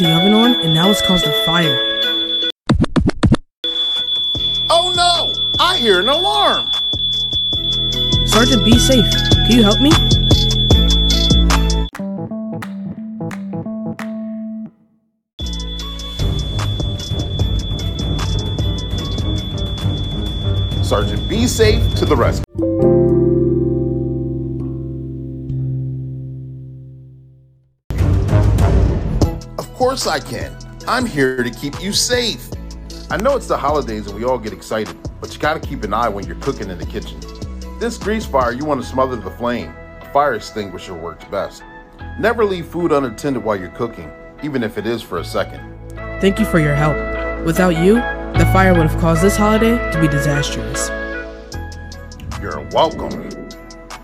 [0.00, 1.78] forgot I left the oven on, and now it's caused a fire.
[4.70, 5.32] Oh no!
[5.58, 6.68] I hear an alarm!
[8.26, 9.04] Sergeant, be safe.
[9.32, 9.90] Can you help me?
[20.82, 22.49] Sergeant, be safe to the rescue.
[30.00, 30.56] Course I can.
[30.88, 32.48] I'm here to keep you safe.
[33.10, 35.92] I know it's the holidays and we all get excited, but you gotta keep an
[35.92, 37.20] eye when you're cooking in the kitchen.
[37.78, 39.74] This grease fire, you wanna smother the flame.
[40.00, 41.62] A fire extinguisher works best.
[42.18, 44.10] Never leave food unattended while you're cooking,
[44.42, 45.60] even if it is for a second.
[46.20, 46.96] Thank you for your help.
[47.44, 50.88] Without you, the fire would have caused this holiday to be disastrous.
[52.40, 53.28] You're welcome.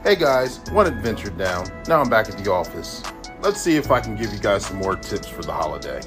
[0.03, 1.67] Hey guys, one adventure down.
[1.89, 3.03] Now I'm back at the office.
[3.47, 6.01] Let's see if I can give you guys some more tips for the holiday.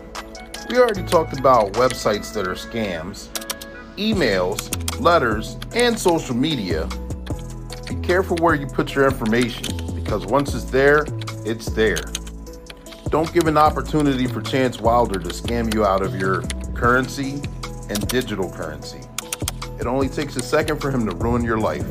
[0.69, 3.29] We already talked about websites that are scams,
[3.95, 6.89] emails, letters, and social media.
[7.87, 11.05] Be careful where you put your information because once it's there,
[11.45, 12.03] it's there.
[13.07, 16.41] Don't give an opportunity for Chance Wilder to scam you out of your
[16.75, 17.35] currency
[17.89, 18.99] and digital currency.
[19.79, 21.87] It only takes a second for him to ruin your life.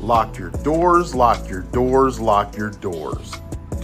[0.00, 3.34] Lock your doors, lock your doors, lock your doors.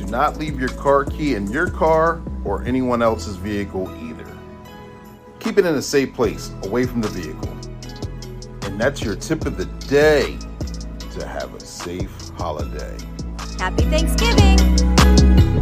[0.00, 4.27] Do not leave your car key in your car or anyone else's vehicle either.
[5.41, 7.55] Keep it in a safe place, away from the vehicle.
[8.62, 10.38] And that's your tip of the day
[11.12, 12.97] to have a safe holiday.
[13.59, 15.59] Happy Thanksgiving!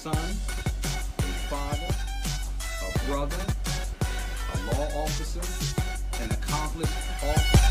[0.00, 1.94] Son, a father,
[2.86, 3.36] a brother,
[4.54, 5.42] a law officer,
[6.22, 6.90] an accomplished
[7.22, 7.70] author.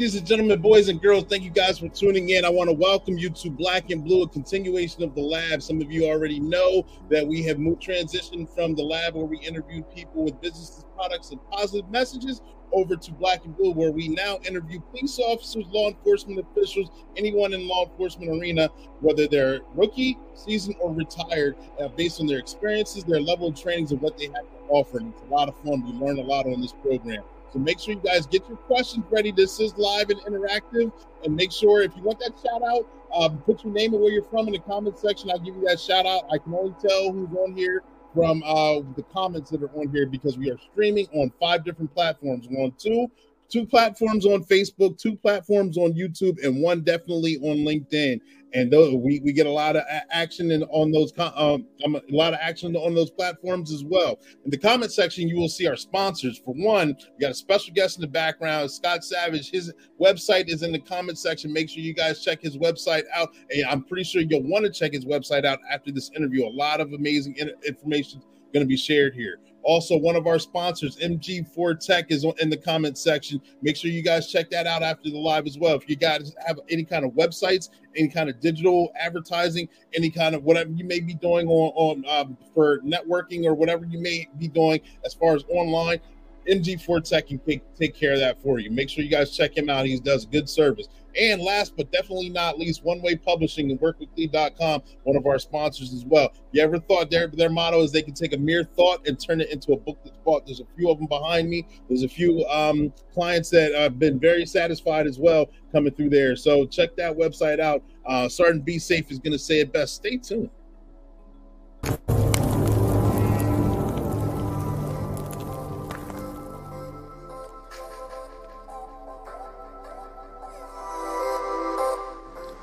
[0.00, 2.42] Ladies and gentlemen, boys and girls, thank you guys for tuning in.
[2.42, 5.60] I want to welcome you to Black and Blue, a continuation of the lab.
[5.60, 9.36] Some of you already know that we have moved transitioned from the lab where we
[9.40, 12.40] interviewed people with businesses, products, and positive messages
[12.72, 16.88] over to Black and Blue, where we now interview police officers, law enforcement officials,
[17.18, 18.70] anyone in law enforcement arena,
[19.00, 23.92] whether they're rookie, seasoned, or retired, uh, based on their experiences, their level of trainings,
[23.92, 24.96] and what they have to offer.
[24.96, 25.84] And it's a lot of fun.
[25.84, 27.22] We learn a lot on this program.
[27.52, 29.32] So make sure you guys get your questions ready.
[29.32, 30.92] This is live and interactive.
[31.24, 34.12] And make sure if you want that shout out, um, put your name and where
[34.12, 35.30] you're from in the comment section.
[35.30, 36.24] I'll give you that shout out.
[36.32, 37.82] I can only tell who's on here
[38.14, 41.92] from uh, the comments that are on here because we are streaming on five different
[41.94, 42.46] platforms.
[42.48, 43.10] We're on two
[43.50, 48.20] two platforms on Facebook, two platforms on YouTube, and one definitely on LinkedIn.
[48.52, 52.34] And we, we get a lot of action in, on those um, um, a lot
[52.34, 54.18] of action on those platforms as well.
[54.44, 56.38] In the comment section, you will see our sponsors.
[56.44, 59.50] For one, we got a special guest in the background, Scott Savage.
[59.50, 61.52] His website is in the comment section.
[61.52, 63.28] Make sure you guys check his website out.
[63.54, 66.44] And I'm pretty sure you'll want to check his website out after this interview.
[66.44, 68.20] A lot of amazing information
[68.52, 69.38] going to be shared here.
[69.62, 73.40] Also, one of our sponsors, MG4 Tech, is in the comment section.
[73.62, 75.74] Make sure you guys check that out after the live as well.
[75.76, 80.34] If you guys have any kind of websites, any kind of digital advertising, any kind
[80.34, 84.28] of whatever you may be doing on, on um, for networking or whatever you may
[84.38, 86.00] be doing as far as online,
[86.48, 88.70] MG4 Tech can take, take care of that for you.
[88.70, 89.86] Make sure you guys check him out.
[89.86, 90.88] He does good service.
[91.18, 95.92] And last but definitely not least, One Way Publishing and WorkWithClee.com, one of our sponsors
[95.92, 96.32] as well.
[96.52, 99.40] You ever thought their their motto is they can take a mere thought and turn
[99.40, 100.46] it into a book that's bought?
[100.46, 101.66] There's a few of them behind me.
[101.88, 106.36] There's a few um, clients that have been very satisfied as well coming through there.
[106.36, 107.82] So check that website out.
[108.06, 109.96] Uh, Sergeant Be Safe is going to say it best.
[109.96, 110.50] Stay tuned.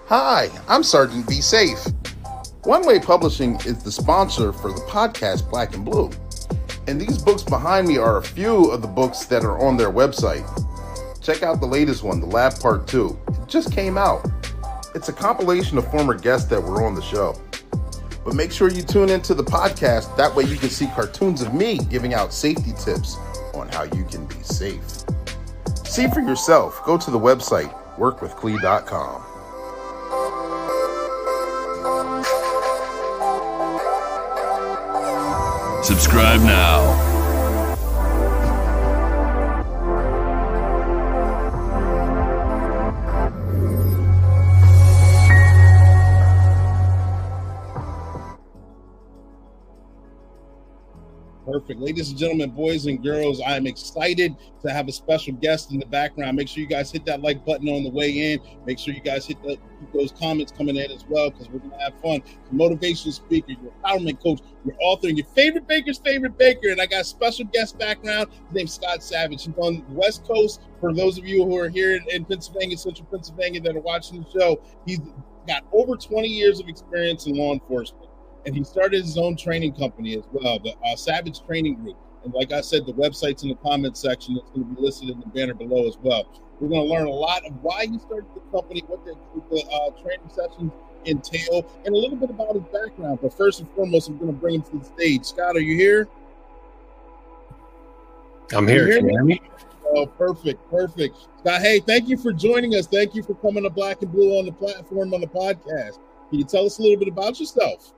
[0.10, 1.80] Hi, I'm Sergeant Be Safe.
[2.64, 6.10] One Way Publishing is the sponsor for the podcast Black and Blue.
[6.88, 9.92] And these books behind me are a few of the books that are on their
[9.92, 10.48] website.
[11.22, 13.20] Check out the latest one, The Lab Part 2.
[13.28, 14.26] It just came out.
[14.96, 17.38] It's a compilation of former guests that were on the show.
[18.24, 20.16] But make sure you tune into the podcast.
[20.16, 23.18] That way you can see cartoons of me giving out safety tips
[23.54, 25.04] on how you can be safe.
[25.84, 26.82] See for yourself.
[26.86, 29.37] Go to the website, workwithclee.com.
[35.88, 37.17] Subscribe now.
[51.60, 51.80] Perfect.
[51.80, 55.80] Ladies and gentlemen, boys and girls, I am excited to have a special guest in
[55.80, 56.38] the background.
[56.38, 58.40] Make sure you guys hit that like button on the way in.
[58.68, 59.58] Make sure you guys hit the,
[59.92, 62.22] those comments coming in as well because we're going to have fun.
[62.52, 66.70] Your Motivational speaker, your empowerment coach, your author, and your favorite baker's favorite baker.
[66.70, 68.30] And I got a special guest background.
[68.30, 69.46] His name's Scott Savage.
[69.46, 70.62] He's on the West Coast.
[70.80, 74.40] For those of you who are here in Pennsylvania, Central Pennsylvania, that are watching the
[74.40, 75.00] show, he's
[75.48, 78.07] got over 20 years of experience in law enforcement
[78.48, 81.98] and he started his own training company as well, the uh, Savage Training Group.
[82.24, 84.38] And like I said, the website's in the comment section.
[84.38, 86.26] It's going to be listed in the banner below as well.
[86.62, 89.16] We're going to learn a lot of why he started the company, what the,
[89.52, 90.72] the uh, training sessions
[91.06, 93.20] entail, and a little bit about his background.
[93.22, 95.26] But first and foremost, I'm going to bring him to the stage.
[95.26, 96.08] Scott, are you here?
[98.54, 98.88] I'm here.
[98.88, 99.42] You hear me?
[99.94, 101.18] Oh, perfect, perfect.
[101.42, 102.88] Scott, hey, thank you for joining us.
[102.88, 106.00] Thank you for coming to Black and Blue on the platform on the podcast.
[106.30, 107.94] Can you tell us a little bit about yourself?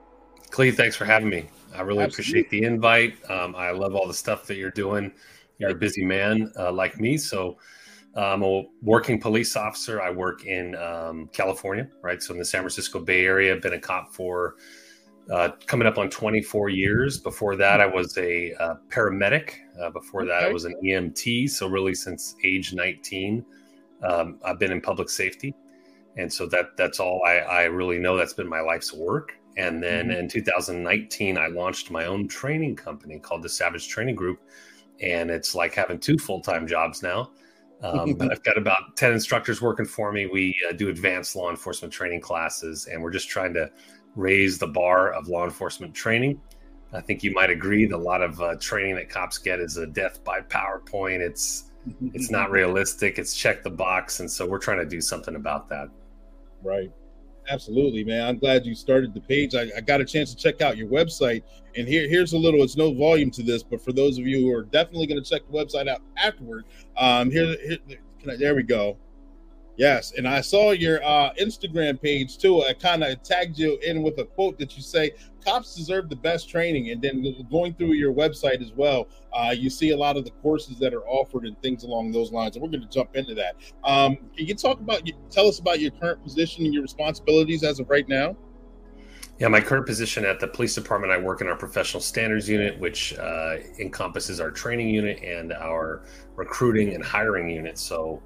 [0.50, 1.48] Clee, thanks for having me.
[1.74, 2.40] I really Absolutely.
[2.40, 3.30] appreciate the invite.
[3.30, 5.12] Um, I love all the stuff that you're doing.
[5.58, 7.58] You're a busy man uh, like me, so
[8.16, 10.02] I'm a working police officer.
[10.02, 12.22] I work in um, California, right?
[12.22, 13.54] So in the San Francisco Bay Area.
[13.54, 14.56] I've been a cop for
[15.30, 17.18] uh, coming up on 24 years.
[17.18, 19.52] Before that, I was a uh, paramedic.
[19.80, 21.50] Uh, before that, I was an EMT.
[21.50, 23.44] So really, since age 19,
[24.02, 25.54] um, I've been in public safety,
[26.16, 28.16] and so that that's all I, I really know.
[28.16, 29.39] That's been my life's work.
[29.60, 30.20] And then mm-hmm.
[30.20, 34.40] in 2019, I launched my own training company called the Savage Training Group.
[35.02, 37.30] And it's like having two full time jobs now.
[37.82, 40.26] Um, but I've got about 10 instructors working for me.
[40.26, 43.70] We uh, do advanced law enforcement training classes, and we're just trying to
[44.16, 46.40] raise the bar of law enforcement training.
[46.92, 49.76] I think you might agree that a lot of uh, training that cops get is
[49.76, 51.20] a death by PowerPoint.
[51.20, 51.70] It's
[52.14, 53.18] it's not realistic.
[53.18, 55.88] It's check the box, and so we're trying to do something about that.
[56.62, 56.90] Right.
[57.50, 58.28] Absolutely, man.
[58.28, 59.56] I'm glad you started the page.
[59.56, 61.42] I, I, got a chance to check out your website,
[61.76, 62.62] and here here's a little.
[62.62, 65.28] It's no volume to this, but for those of you who are definitely going to
[65.28, 66.64] check the website out afterward,
[66.96, 67.78] um, here, here
[68.28, 68.96] I, there we go.
[69.76, 72.62] Yes, and I saw your uh, Instagram page too.
[72.62, 75.12] I kind of tagged you in with a quote that you say,
[75.42, 79.70] "Cops deserve the best training." And then going through your website as well, uh, you
[79.70, 82.56] see a lot of the courses that are offered and things along those lines.
[82.56, 83.56] And we're going to jump into that.
[83.84, 87.80] Um, can you talk about, tell us about your current position and your responsibilities as
[87.80, 88.36] of right now?
[89.38, 92.78] Yeah, my current position at the police department, I work in our professional standards unit,
[92.78, 96.02] which uh, encompasses our training unit and our
[96.36, 97.78] recruiting and hiring unit.
[97.78, 98.22] So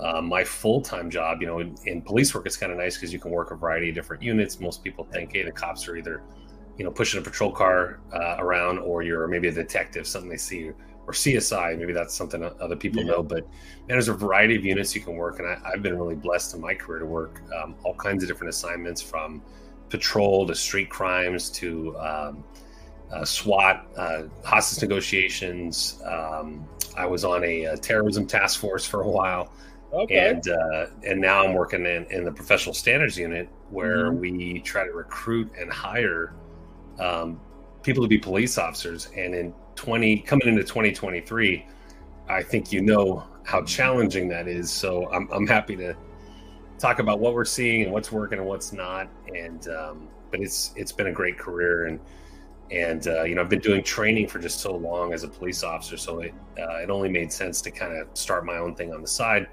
[0.00, 3.12] uh, my full-time job you know in, in police work it's kind of nice because
[3.12, 5.96] you can work a variety of different units most people think hey the cops are
[5.96, 6.22] either
[6.76, 10.36] you know pushing a patrol car uh, around or you're maybe a detective something they
[10.36, 10.70] see
[11.06, 13.12] or csi maybe that's something other people yeah.
[13.12, 15.96] know but man, there's a variety of units you can work and I, have been
[15.96, 19.42] really blessed in my career to work um, all kinds of different assignments from
[19.88, 22.44] patrol to street crimes to um,
[23.12, 26.02] uh, SWAT, uh, hostage negotiations.
[26.04, 29.52] Um, I was on a, a, terrorism task force for a while.
[29.96, 30.28] Okay.
[30.28, 34.20] And uh, and now I'm working in, in the professional standards unit where mm-hmm.
[34.20, 36.34] we try to recruit and hire
[36.98, 37.40] um,
[37.82, 39.08] people to be police officers.
[39.16, 41.66] And in 20 coming into 2023,
[42.28, 44.70] I think you know how challenging that is.
[44.70, 45.96] So I'm I'm happy to
[46.78, 49.08] talk about what we're seeing and what's working and what's not.
[49.34, 52.00] And um, but it's it's been a great career and
[52.70, 55.62] and uh, you know I've been doing training for just so long as a police
[55.62, 58.92] officer, so it uh, it only made sense to kind of start my own thing
[58.92, 59.46] on the side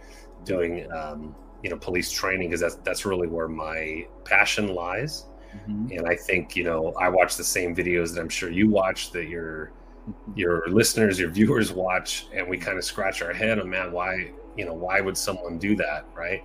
[0.46, 5.26] doing um, you know police training because that's that's really where my passion lies.
[5.56, 5.98] Mm-hmm.
[5.98, 9.12] And I think you know I watch the same videos that I'm sure you watch
[9.12, 9.72] that your
[10.08, 10.38] mm-hmm.
[10.38, 14.32] your listeners, your viewers watch, and we kind of scratch our head on man, why
[14.58, 16.44] you know why would someone do that, right?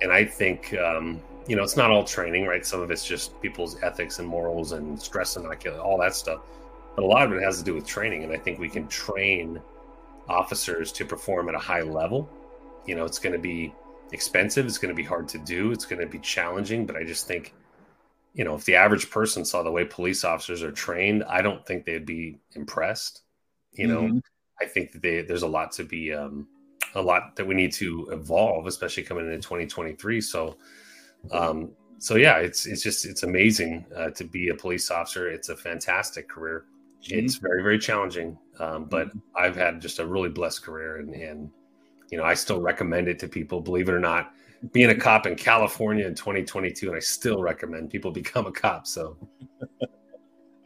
[0.00, 2.64] And I think um, you know it's not all training, right?
[2.64, 6.40] Some of it's just people's ethics and morals and stress inoculation, all that stuff.
[6.94, 8.88] But a lot of it has to do with training, and I think we can
[8.88, 9.60] train
[10.28, 12.28] officers to perform at a high level
[12.86, 13.74] you know it's going to be
[14.12, 17.04] expensive it's going to be hard to do it's going to be challenging but i
[17.04, 17.54] just think
[18.34, 21.66] you know if the average person saw the way police officers are trained i don't
[21.66, 23.22] think they'd be impressed
[23.72, 24.18] you know mm-hmm.
[24.60, 26.46] i think that they, there's a lot to be um,
[26.94, 30.56] a lot that we need to evolve especially coming into 2023 so
[31.32, 35.48] um, so yeah it's it's just it's amazing uh, to be a police officer it's
[35.48, 36.66] a fantastic career
[37.02, 37.18] mm-hmm.
[37.18, 39.18] it's very very challenging um, but mm-hmm.
[39.36, 41.50] i've had just a really blessed career and and
[42.10, 44.32] you know, I still recommend it to people, believe it or not.
[44.72, 48.86] Being a cop in California in 2022, and I still recommend people become a cop.
[48.86, 49.16] So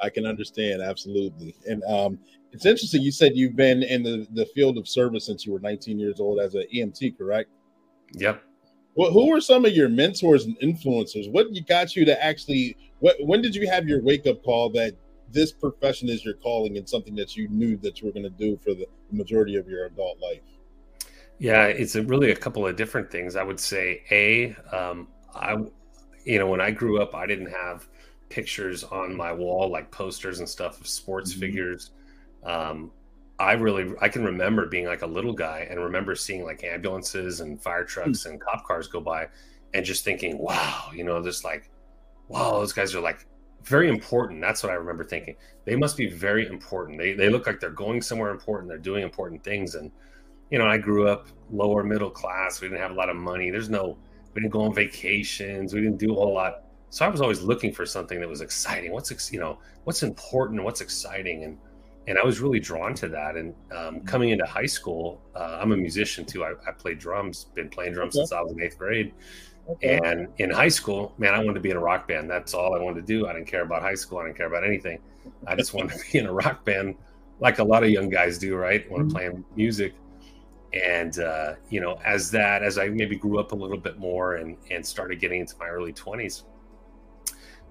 [0.01, 1.55] I can understand absolutely.
[1.67, 2.19] And um,
[2.53, 3.03] it's interesting.
[3.03, 6.21] You said you've been in the, the field of service since you were 19 years
[6.21, 7.51] old as an EMT, correct?
[8.15, 8.43] Yep.
[8.97, 11.31] Well, who were some of your mentors and influencers?
[11.31, 12.77] What got you to actually?
[12.99, 14.95] What when did you have your wake up call that
[15.31, 18.31] this profession is your calling and something that you knew that you were going to
[18.31, 20.41] do for the majority of your adult life?
[21.41, 23.35] Yeah, it's a, really a couple of different things.
[23.35, 25.57] I would say, a, um, I,
[26.25, 27.89] you know, when I grew up, I didn't have
[28.29, 31.41] pictures on my wall like posters and stuff of sports mm-hmm.
[31.41, 31.93] figures.
[32.45, 32.91] Um,
[33.39, 37.41] I really, I can remember being like a little guy and remember seeing like ambulances
[37.41, 37.89] and fire hmm.
[37.89, 38.33] trucks mm-hmm.
[38.33, 39.29] and cop cars go by,
[39.73, 41.71] and just thinking, wow, you know, just like,
[42.29, 43.27] wow, those guys are like
[43.65, 44.43] very important.
[44.43, 45.37] That's what I remember thinking.
[45.65, 46.99] They must be very important.
[46.99, 48.69] They they look like they're going somewhere important.
[48.69, 49.91] They're doing important things and
[50.51, 52.61] you know, I grew up lower middle class.
[52.61, 53.51] We didn't have a lot of money.
[53.51, 53.97] There's no,
[54.35, 55.75] we didn't go on vacations.
[55.75, 56.65] We didn't do a whole lot.
[56.91, 58.93] So I was always looking for something that was exciting.
[58.93, 60.63] What's, you know, what's important?
[60.63, 61.45] What's exciting?
[61.45, 61.59] And,
[62.09, 63.37] and I was really drawn to that.
[63.37, 66.45] And um, coming into high school, uh, I'm a musician too.
[66.45, 68.23] I, I played drums, been playing drums okay.
[68.23, 69.13] since I was in eighth grade.
[69.69, 70.01] Okay.
[70.03, 72.29] And in high school, man, I wanted to be in a rock band.
[72.29, 73.29] That's all I wanted to do.
[73.29, 74.19] I didn't care about high school.
[74.19, 74.99] I didn't care about anything.
[75.47, 76.97] I just wanted to be in a rock band,
[77.39, 78.91] like a lot of young guys do, right?
[78.91, 79.33] Want to mm-hmm.
[79.33, 79.95] play music
[80.73, 84.37] and uh, you know as that as i maybe grew up a little bit more
[84.37, 86.45] and and started getting into my early 20s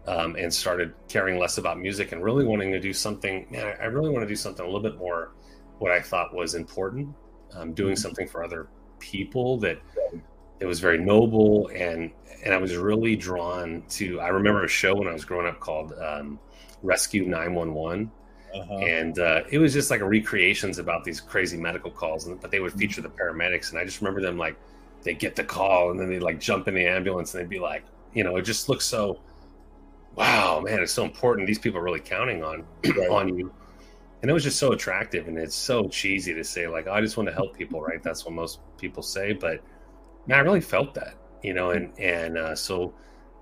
[0.08, 3.86] um, and started caring less about music and really wanting to do something man i
[3.86, 5.32] really want to do something a little bit more
[5.80, 7.08] what i thought was important
[7.54, 8.02] um, doing mm-hmm.
[8.02, 8.68] something for other
[9.00, 9.80] people that
[10.60, 12.12] it was very noble and
[12.44, 15.60] and i was really drawn to i remember a show when i was growing up
[15.60, 16.38] called um,
[16.84, 18.12] rescue 911
[18.54, 18.78] uh-huh.
[18.78, 22.60] And uh, it was just like a recreations about these crazy medical calls, but they
[22.60, 23.70] would feature the paramedics.
[23.72, 24.58] And I just remember them like
[25.04, 27.60] they get the call and then they like jump in the ambulance and they'd be
[27.60, 29.20] like, you know, it just looks so,
[30.16, 31.48] wow, man, it's so important.
[31.48, 33.10] These people are really counting on right.
[33.10, 33.54] on you.
[34.22, 37.00] And it was just so attractive, and it's so cheesy to say like, oh, I
[37.00, 38.04] just want to help people, right?
[38.04, 39.62] That's what most people say, but
[40.28, 42.94] man, I really felt that, you know, and and uh, so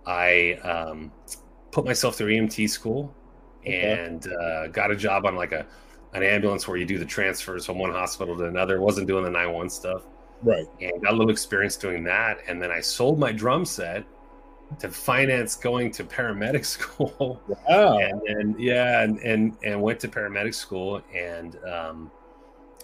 [0.06, 1.12] I um,
[1.72, 3.12] put myself through EMT school
[3.68, 5.66] and uh, got a job on like a
[6.14, 8.80] an ambulance where you do the transfers from one hospital to another.
[8.80, 10.04] wasn't doing the 911 stuff.
[10.44, 10.66] Right.
[10.82, 12.40] and got a little experience doing that.
[12.48, 14.06] And then I sold my drum set
[14.80, 17.42] to finance going to paramedic school.
[17.68, 17.98] Wow.
[18.00, 22.12] and then yeah, and and and went to paramedic school and um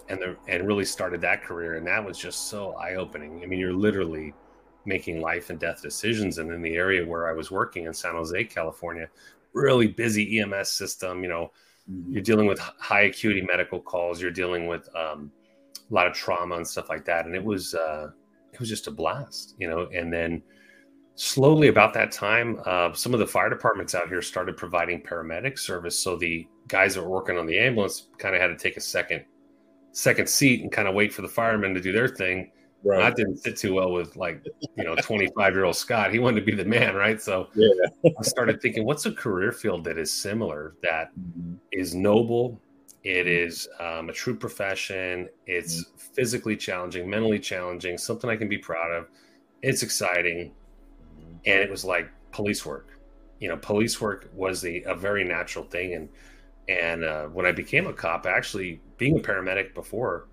[0.08, 1.74] and the and really started that career.
[1.74, 3.42] And that was just so eye opening.
[3.42, 4.34] I mean, you're literally
[4.84, 6.38] making life and death decisions.
[6.38, 9.08] And in the area where I was working in San Jose, California,
[9.54, 11.50] really busy EMS system, you know,
[12.08, 15.30] you're dealing with high acuity medical calls you're dealing with um,
[15.90, 17.26] a lot of trauma and stuff like that.
[17.26, 18.10] And it was uh,
[18.52, 19.88] it was just a blast you know?
[19.94, 20.42] And then
[21.16, 25.58] slowly about that time uh, some of the fire departments out here started providing paramedic
[25.58, 25.98] service.
[25.98, 28.80] So the guys that were working on the ambulance kind of had to take a
[28.80, 29.24] second
[29.92, 32.50] second seat and kind of wait for the firemen to do their thing
[32.84, 32.98] Right.
[33.00, 34.44] that didn't sit too well with like
[34.76, 37.68] you know 25 year old scott he wanted to be the man right so Yeah.
[38.18, 41.10] i started thinking what's a career field that is similar that
[41.72, 42.60] is noble.
[43.02, 45.28] It is um, a true profession.
[45.46, 49.08] It's physically challenging, mentally challenging, something I can be proud of.
[49.60, 50.52] It's exciting,
[51.44, 52.98] and it was like police work.
[53.40, 56.08] You know, police work was the a very natural thing, and
[56.66, 60.28] and uh, when I became a cop, actually being a paramedic before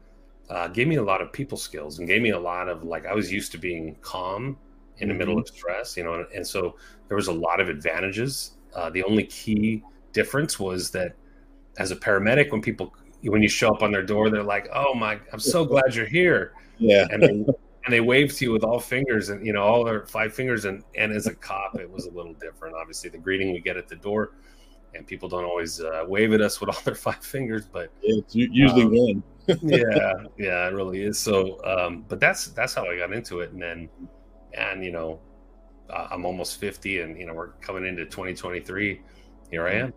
[0.51, 3.05] uh, gave me a lot of people skills and gave me a lot of like
[3.05, 4.57] I was used to being calm
[4.97, 6.75] in the middle of stress, you know, and, and so
[7.07, 8.57] there was a lot of advantages.
[8.75, 9.81] Uh, the only key
[10.13, 11.13] difference was that
[11.77, 14.93] as a paramedic, when people when you show up on their door, they're like, "Oh
[14.93, 17.07] my, I'm so glad you're here," Yeah.
[17.11, 20.05] and they, and they wave to you with all fingers and you know all their
[20.07, 20.65] five fingers.
[20.65, 22.75] And and as a cop, it was a little different.
[22.75, 24.33] Obviously, the greeting we get at the door,
[24.95, 28.35] and people don't always uh, wave at us with all their five fingers, but It's
[28.35, 29.23] usually Um, one.
[29.47, 31.19] Yeah, yeah, it really is.
[31.19, 33.89] So, um, but that's that's how I got into it, and then,
[34.53, 35.19] and you know,
[35.89, 39.01] I'm almost 50, and you know, we're coming into 2023.
[39.49, 39.93] Here I am.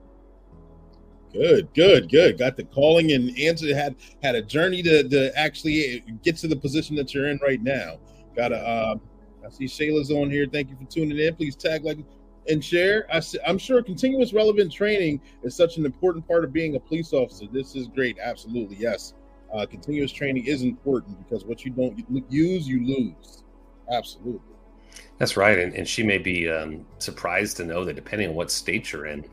[1.32, 2.38] Good, good, good.
[2.38, 3.74] Got the calling and answer.
[3.74, 7.62] Had had a journey to, to actually get to the position that you're in right
[7.62, 7.98] now.
[8.36, 8.56] Got a.
[8.56, 8.94] Uh,
[9.44, 10.46] I see Shayla's on here.
[10.50, 11.34] Thank you for tuning in.
[11.34, 11.98] Please tag like
[12.48, 13.06] and share.
[13.12, 17.12] I, am sure continuous relevant training is such an important part of being a police
[17.12, 17.46] officer.
[17.50, 18.16] This is great.
[18.22, 19.14] Absolutely, yes.
[19.54, 21.96] Uh, continuous training is important because what you don't
[22.28, 23.44] use, you lose.
[23.90, 24.40] Absolutely.
[25.18, 28.50] That's right, and, and she may be um, surprised to know that depending on what
[28.50, 29.24] state you're in,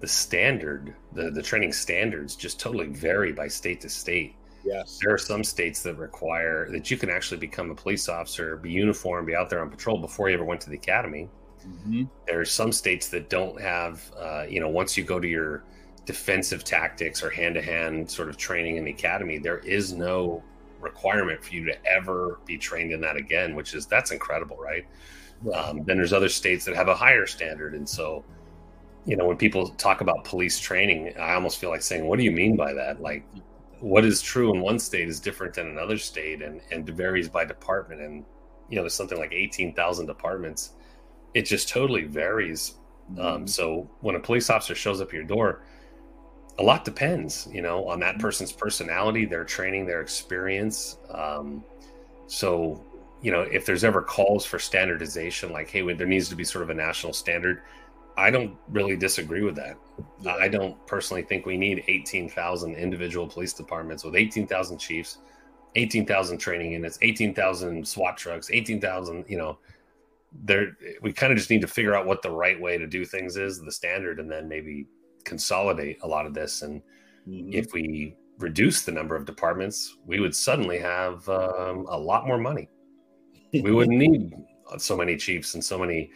[0.00, 4.34] the standard, the the training standards, just totally vary by state to state.
[4.64, 4.98] Yes.
[5.02, 8.70] There are some states that require that you can actually become a police officer, be
[8.70, 11.28] uniformed, be out there on patrol before you ever went to the academy.
[11.86, 12.08] Mhm.
[12.28, 15.62] are some states that don't have, uh, you know, once you go to your
[16.04, 20.42] defensive tactics or hand to hand sort of training in the academy, there is no
[20.80, 24.86] requirement for you to ever be trained in that again, which is that's incredible, right?
[25.54, 27.74] Um, then there's other states that have a higher standard.
[27.74, 28.24] And so,
[29.06, 32.24] you know, when people talk about police training, I almost feel like saying, what do
[32.24, 33.00] you mean by that?
[33.00, 33.24] Like,
[33.80, 37.44] what is true in one state is different than another state and, and varies by
[37.44, 38.00] department.
[38.00, 38.24] And,
[38.68, 40.72] you know, there's something like 18,000 departments.
[41.34, 42.74] It just totally varies.
[43.18, 45.62] Um, so when a police officer shows up at your door,
[46.58, 50.98] a lot depends, you know, on that person's personality, their training, their experience.
[51.10, 51.64] Um,
[52.26, 52.84] so,
[53.22, 56.62] you know, if there's ever calls for standardization, like, hey, there needs to be sort
[56.62, 57.62] of a national standard,
[58.16, 59.76] I don't really disagree with that.
[60.28, 65.18] I don't personally think we need 18,000 individual police departments with 18,000 chiefs,
[65.76, 69.58] 18,000 training units, 18,000 SWAT trucks, 18,000, you know,
[70.44, 73.04] there we kind of just need to figure out what the right way to do
[73.04, 74.86] things is, the standard, and then maybe
[75.24, 76.62] consolidate a lot of this.
[76.62, 76.82] And
[77.26, 77.54] Mhm.
[77.54, 82.38] if we reduce the number of departments, we would suddenly have um, a lot more
[82.38, 82.68] money.
[83.52, 84.34] We wouldn't need
[84.78, 86.10] so many chiefs and so many,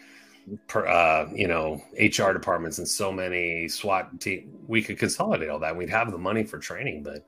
[0.66, 4.50] per, uh, you know, HR departments and so many SWAT team.
[4.66, 5.76] We could consolidate all that.
[5.76, 7.26] We'd have the money for training, but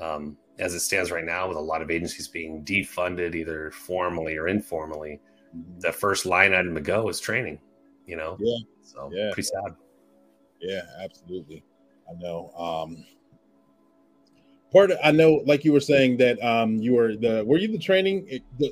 [0.00, 4.36] um, as it stands right now, with a lot of agencies being defunded, either formally
[4.36, 5.20] or informally,
[5.80, 7.58] the first line item to go is training.
[8.06, 8.58] You know, Yeah.
[8.82, 9.30] so Yeah.
[9.32, 9.74] pretty sad.
[10.60, 11.64] Yeah, absolutely.
[12.08, 12.50] I know.
[12.56, 13.04] Um
[14.72, 17.68] part of, I know like you were saying that um you were the were you
[17.68, 18.26] the training
[18.58, 18.70] the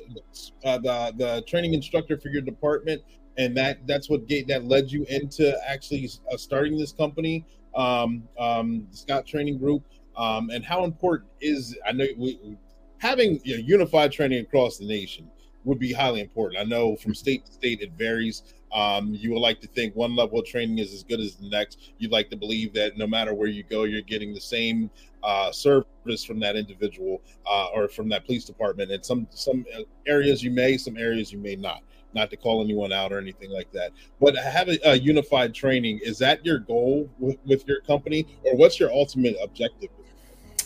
[0.63, 3.01] uh, the the training instructor for your department
[3.37, 8.23] and that that's what gave that led you into actually uh, starting this company um
[8.39, 9.83] um Scott Training Group
[10.17, 12.57] um and how important is I know we
[12.97, 15.29] having you know, unified training across the nation
[15.65, 16.59] would be highly important.
[16.59, 18.43] I know from state to state it varies.
[18.73, 21.49] Um, you would like to think one level of training is as good as the
[21.49, 21.91] next.
[21.97, 24.89] You'd like to believe that no matter where you go, you're getting the same
[25.23, 28.91] uh, service from that individual uh, or from that police department.
[28.91, 29.65] And some some
[30.07, 31.81] areas you may, some areas you may not.
[32.13, 35.99] Not to call anyone out or anything like that, but have a, a unified training.
[36.03, 39.89] Is that your goal with, with your company, or what's your ultimate objective?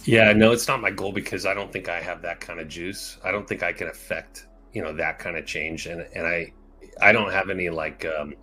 [0.06, 2.70] Yeah, no, it's not my goal because I don't think I have that kind of
[2.70, 3.18] juice.
[3.26, 5.86] I don't think I can affect, you know, that kind of change.
[5.88, 6.54] And and I
[7.01, 8.36] I don't have any like um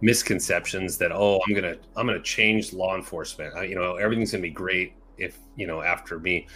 [0.00, 3.56] misconceptions that oh, I'm going to I'm to change law enforcement.
[3.56, 6.46] I, you know, everything's going to be great if, you know, after me,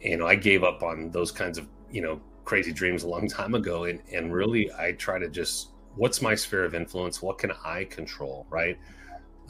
[0.00, 3.28] you know, I gave up on those kinds of, you know, crazy dreams a long
[3.40, 7.22] time ago and and really I try to just what's my sphere of influence?
[7.22, 8.76] What can I control, right?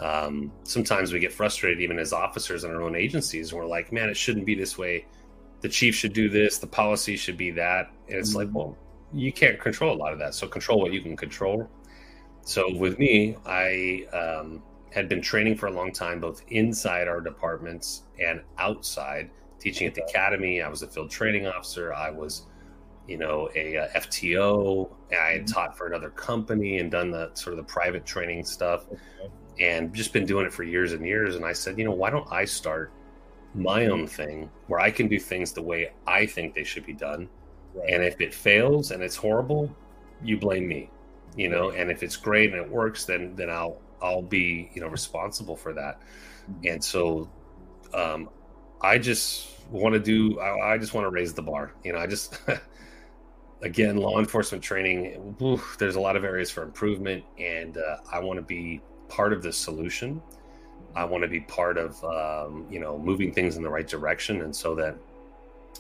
[0.01, 3.93] um, sometimes we get frustrated even as officers in our own agencies and we're like
[3.93, 5.07] man it shouldn't be this way
[5.61, 8.39] the chief should do this the policy should be that and it's mm-hmm.
[8.39, 8.77] like well
[9.15, 11.69] you can't control a lot of that so control what you can control
[12.43, 17.21] so with me i um, had been training for a long time both inside our
[17.21, 22.47] departments and outside teaching at the academy i was a field training officer i was
[23.07, 25.53] you know a, a fto i had mm-hmm.
[25.53, 28.87] taught for another company and done the sort of the private training stuff
[29.61, 31.37] and just been doing it for years and years.
[31.37, 32.93] And I said, you know, why don't I start
[33.55, 36.93] my own thing where I can do things the way I think they should be
[36.93, 37.29] done?
[37.75, 37.91] Right.
[37.91, 39.75] And if it fails and it's horrible,
[40.23, 40.91] you blame me,
[41.37, 41.71] you know.
[41.71, 45.57] And if it's great and it works, then then I'll I'll be you know responsible
[45.57, 46.01] for that.
[46.51, 46.69] Mm-hmm.
[46.69, 47.31] And so,
[47.93, 48.31] um,
[48.81, 50.39] I just want to do.
[50.41, 51.73] I, I just want to raise the bar.
[51.85, 52.39] You know, I just.
[53.63, 58.19] again, law enforcement training, oof, there's a lot of areas for improvement, and uh, I
[58.19, 60.21] want to be part of the solution.
[60.95, 64.43] I want to be part of, um, you know, moving things in the right direction.
[64.43, 64.97] And so that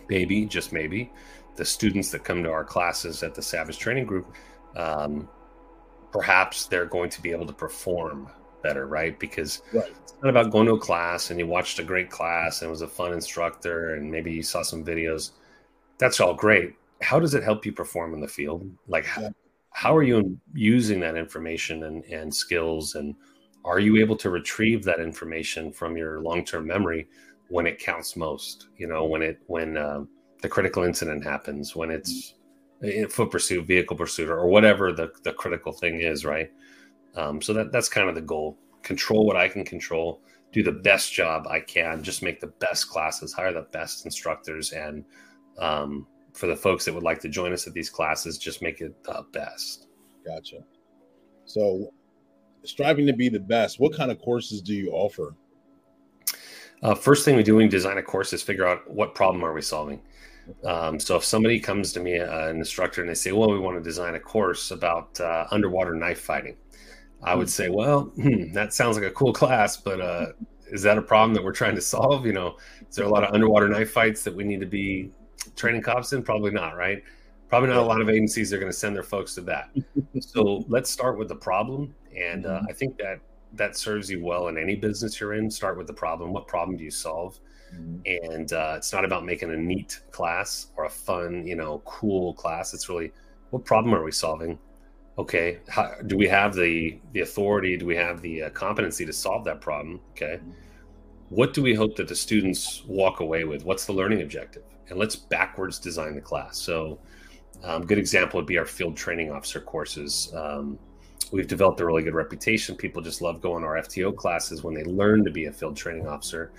[0.09, 1.12] maybe, just maybe,
[1.57, 4.35] the students that come to our classes at the Savage Training Group,
[4.77, 5.29] um,
[6.12, 8.29] perhaps they're going to be able to perform
[8.62, 9.19] better, right?
[9.19, 9.93] Because right.
[10.03, 12.71] it's not about going to a class and you watched a great class and it
[12.71, 15.33] was a fun instructor and maybe you saw some videos.
[15.99, 16.75] That's all great.
[17.03, 18.69] How does it help you perform in the field?
[18.88, 19.31] Like, yeah
[19.75, 23.14] how are you using that information and, and skills and
[23.64, 27.09] are you able to retrieve that information from your long-term memory
[27.49, 30.05] when it counts most you know when it when uh,
[30.44, 32.35] the critical incident happens when it's
[33.09, 36.52] foot pursuit vehicle pursuit or whatever the, the critical thing is right
[37.16, 40.20] um, so that that's kind of the goal control what i can control
[40.52, 44.72] do the best job i can just make the best classes hire the best instructors
[44.72, 45.04] and
[45.59, 48.80] um, for the folks that would like to join us at these classes, just make
[48.80, 49.87] it the best.
[50.26, 50.59] Gotcha.
[51.46, 51.92] So,
[52.64, 55.37] striving to be the best, what kind of courses do you offer?
[56.83, 59.44] Uh, first thing we do when we design a course is figure out what problem
[59.44, 60.00] are we solving.
[60.64, 63.59] Um, so if somebody comes to me, uh, an instructor, and they say, "Well, we
[63.59, 66.57] want to design a course about uh, underwater knife fighting,"
[67.22, 70.26] I would say, "Well, hmm, that sounds like a cool class, but uh,
[70.68, 72.26] is that a problem that we're trying to solve?
[72.26, 72.57] You know,
[72.88, 75.11] is there a lot of underwater knife fights that we need to be
[75.57, 76.22] training cops in?
[76.22, 77.02] Probably not, right?
[77.48, 79.70] Probably not a lot of agencies are going to send their folks to that.
[80.20, 82.66] so let's start with the problem, and uh, mm-hmm.
[82.68, 83.20] I think that
[83.52, 85.50] that serves you well in any business you're in.
[85.50, 86.33] Start with the problem.
[86.33, 87.38] What problem do you solve?
[87.74, 88.34] Mm-hmm.
[88.34, 92.34] And uh, it's not about making a neat class or a fun, you know, cool
[92.34, 92.74] class.
[92.74, 93.12] It's really
[93.50, 94.58] what problem are we solving?
[95.16, 97.76] Okay, How, do we have the the authority?
[97.76, 100.00] Do we have the uh, competency to solve that problem?
[100.12, 100.50] Okay, mm-hmm.
[101.28, 103.64] what do we hope that the students walk away with?
[103.64, 104.64] What's the learning objective?
[104.88, 106.58] and let's backwards design the class.
[106.58, 106.98] So,
[107.62, 110.32] um, good example would be our field training officer courses.
[110.34, 110.78] Um,
[111.35, 112.77] we've developed a really good reputation.
[112.77, 115.77] People just love going to our FTO classes when they learn to be a field
[115.77, 116.53] training officer.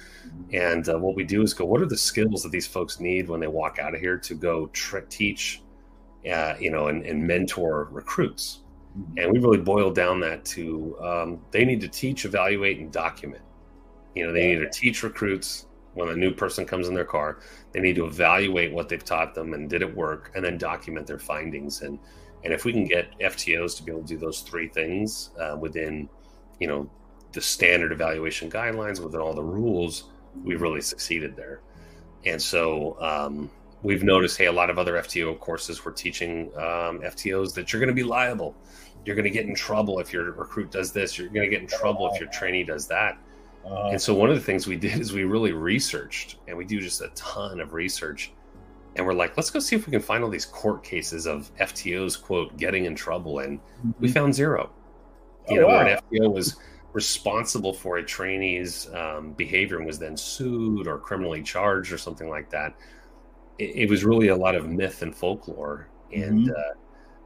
[0.51, 3.29] And uh, what we do is go, what are the skills that these folks need
[3.29, 5.61] when they walk out of here to go tra- teach,
[6.29, 8.63] uh, you know, and, and, mentor recruits?
[9.15, 13.43] And we really boil down that to um, they need to teach, evaluate, and document.
[14.13, 17.39] You know, they need to teach recruits when a new person comes in their car
[17.71, 21.07] they need to evaluate what they've taught them and did it work and then document
[21.07, 21.97] their findings and
[22.45, 25.57] and if we can get ftos to be able to do those three things uh,
[25.59, 26.07] within
[26.59, 26.89] you know
[27.33, 30.05] the standard evaluation guidelines within all the rules
[30.43, 31.61] we've really succeeded there.
[32.25, 33.49] And so um,
[33.83, 37.79] we've noticed hey a lot of other fto courses we're teaching um, ftos that you're
[37.81, 38.55] going to be liable.
[39.03, 41.17] You're going to get in trouble if your recruit does this.
[41.17, 43.17] You're going to get in trouble if your trainee does that.
[43.63, 46.65] Uh, and so one of the things we did is we really researched, and we
[46.65, 48.31] do just a ton of research.
[48.95, 51.51] And we're like, let's go see if we can find all these court cases of
[51.57, 53.59] FTOs quote getting in trouble, and
[53.99, 54.13] we mm-hmm.
[54.13, 54.71] found zero.
[55.49, 55.83] You oh, know, wow.
[55.83, 56.55] where an FTO was
[56.93, 62.29] responsible for a trainee's um, behavior and was then sued or criminally charged or something
[62.29, 62.73] like that.
[63.59, 66.51] It, it was really a lot of myth and folklore, and mm-hmm.
[66.51, 66.73] uh,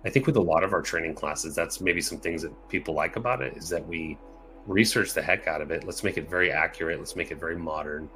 [0.05, 2.93] I think with a lot of our training classes, that's maybe some things that people
[2.93, 4.17] like about it is that we
[4.65, 5.83] research the heck out of it.
[5.83, 6.99] Let's make it very accurate.
[6.99, 8.09] Let's make it very modern.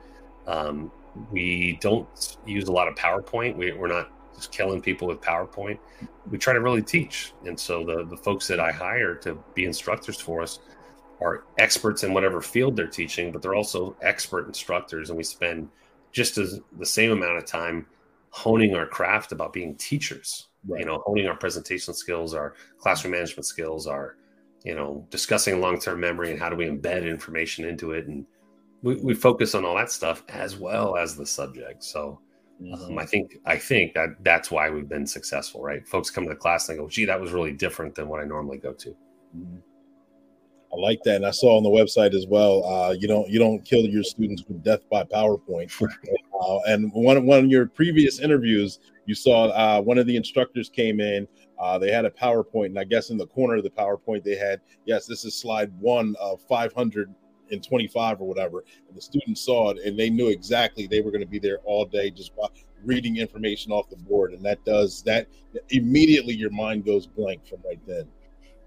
[0.47, 0.91] Um,
[1.32, 3.56] we don't use a lot of PowerPoint.
[3.56, 5.77] We, we're not just killing people with PowerPoint.
[6.29, 7.34] We try to really teach.
[7.45, 10.60] And so the, the folks that I hire to be instructors for us
[11.21, 15.10] are experts in whatever field they're teaching, but they're also expert instructors.
[15.10, 15.69] And we spend
[16.12, 17.86] just as the same amount of time
[18.32, 20.47] honing our craft about being teachers.
[20.67, 20.79] Right.
[20.79, 24.15] You know, honing our presentation skills, our classroom management skills, our
[24.63, 28.25] you know, discussing long-term memory and how do we embed information into it, and
[28.84, 31.84] we, we focus on all that stuff as well as the subject.
[31.84, 32.19] So.
[32.62, 32.91] Mm-hmm.
[32.91, 35.86] Um, I think I think that that's why we've been successful, right?
[35.88, 38.22] Folks come to the class and they go, "Gee, that was really different than what
[38.22, 38.89] I normally go to."
[39.36, 39.58] Mm-hmm.
[40.74, 42.63] I like that, and I saw on the website as well.
[42.63, 45.72] Uh, you don't you don't kill your students with death by PowerPoint.
[46.41, 50.69] uh, and one one of your previous interviews, you saw uh, one of the instructors
[50.69, 51.28] came in.
[51.60, 54.36] Uh, they had a PowerPoint, and I guess in the corner of the PowerPoint they
[54.36, 56.46] had, yes, this is slide one of
[57.60, 58.63] 525 or whatever.
[58.88, 61.60] And the students saw it, and they knew exactly they were going to be there
[61.66, 62.48] all day just by
[62.84, 64.34] reading information off the board.
[64.34, 65.28] And that does that
[65.70, 66.34] immediately.
[66.34, 68.08] Your mind goes blank from right then.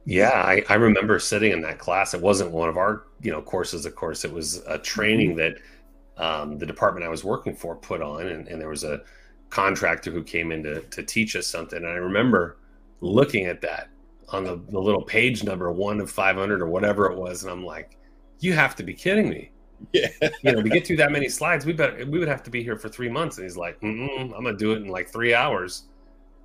[0.05, 2.15] Yeah, I, I, remember sitting in that class.
[2.15, 3.87] It wasn't one of our, you know, courses.
[3.87, 5.39] Of course, it was a training mm-hmm.
[5.39, 9.03] that um, the department I was working for put on, and, and, there was a
[9.51, 11.79] contractor who came in to, to teach us something.
[11.79, 12.57] And I remember
[13.01, 13.89] looking at that
[14.29, 17.65] on the, the little page number one of 500 or whatever it was, and I'm
[17.65, 17.96] like,
[18.41, 19.51] you have to be kidding me.
[19.93, 20.09] Yeah.
[20.43, 22.63] you know, to get through that many slides, we better we would have to be
[22.63, 23.37] here for three months.
[23.37, 25.85] And he's like, I'm gonna do it in like three hours.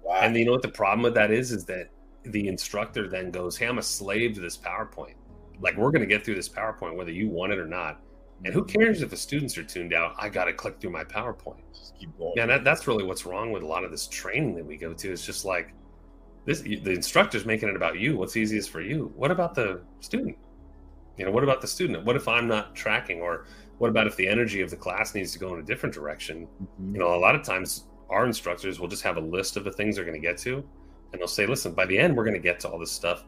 [0.04, 0.20] Wow.
[0.22, 1.52] And you know what the problem with that is?
[1.52, 1.90] Is that
[2.24, 5.16] the instructor then goes, Hey, I'm a slave to this PowerPoint.
[5.60, 8.00] Like, we're going to get through this PowerPoint whether you want it or not.
[8.44, 10.16] And who cares if the students are tuned out?
[10.18, 11.62] I got to click through my PowerPoint.
[11.74, 12.34] Just keep going.
[12.36, 14.94] Yeah, that, that's really what's wrong with a lot of this training that we go
[14.94, 15.12] to.
[15.12, 15.74] It's just like
[16.46, 18.18] this the instructor's making it about you.
[18.18, 19.12] What's easiest for you?
[19.16, 20.38] What about the student?
[21.22, 22.04] You know, what about the student?
[22.04, 23.22] What if I'm not tracking?
[23.22, 23.46] Or
[23.78, 26.48] what about if the energy of the class needs to go in a different direction?
[26.48, 26.96] Mm-hmm.
[26.96, 29.72] You know, a lot of times our instructors will just have a list of the
[29.72, 30.64] things they're going to get to
[31.12, 33.24] and they'll say, listen, by the end, we're going to get to all this stuff.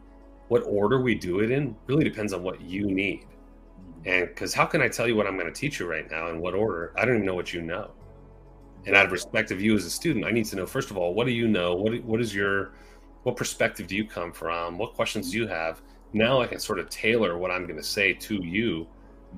[0.48, 3.26] What order we do it in really depends on what you need.
[4.06, 6.30] And because how can I tell you what I'm going to teach you right now
[6.30, 6.94] in what order?
[6.96, 7.92] I don't even know what you know.
[8.86, 10.98] And out of respect of you as a student, I need to know first of
[10.98, 11.76] all, what do you know?
[11.76, 12.72] What what is your
[13.22, 14.78] what perspective do you come from?
[14.78, 15.80] What questions do you have?
[16.14, 18.86] Now I can sort of tailor what I'm going to say to you.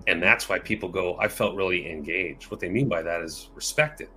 [0.06, 2.50] And that's why people go, I felt really engaged.
[2.50, 4.08] What they mean by that is respected.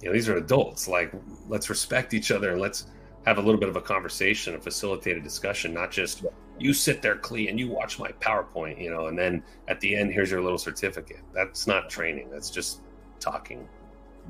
[0.00, 0.86] You know, these are adults.
[0.86, 1.12] Like,
[1.48, 2.86] let's respect each other and let's
[3.26, 6.24] have a little bit of a conversation, a facilitated discussion, not just
[6.58, 9.96] you sit there, Clee, and you watch my PowerPoint, you know, and then at the
[9.96, 11.20] end, here's your little certificate.
[11.32, 12.30] That's not training.
[12.30, 12.80] That's just
[13.18, 13.66] talking.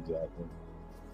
[0.01, 0.47] Exactly.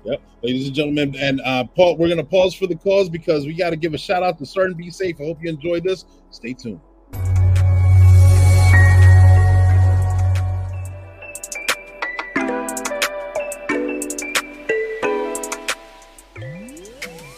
[0.04, 0.22] Yep.
[0.42, 3.52] Ladies and gentlemen, and uh, Paul, we're going to pause for the cause because we
[3.52, 5.20] got to give a shout out to Sergeant Be Safe.
[5.20, 6.06] I hope you enjoyed this.
[6.30, 6.80] Stay tuned.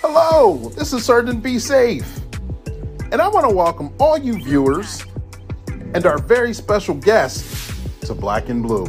[0.01, 2.21] Hello, this is Sergeant Be Safe.
[3.11, 5.05] And I want to welcome all you viewers
[5.95, 8.87] and our very special guest to Black and Blue.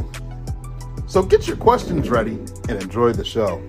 [1.14, 2.32] So get your questions ready
[2.68, 3.62] and enjoy the show.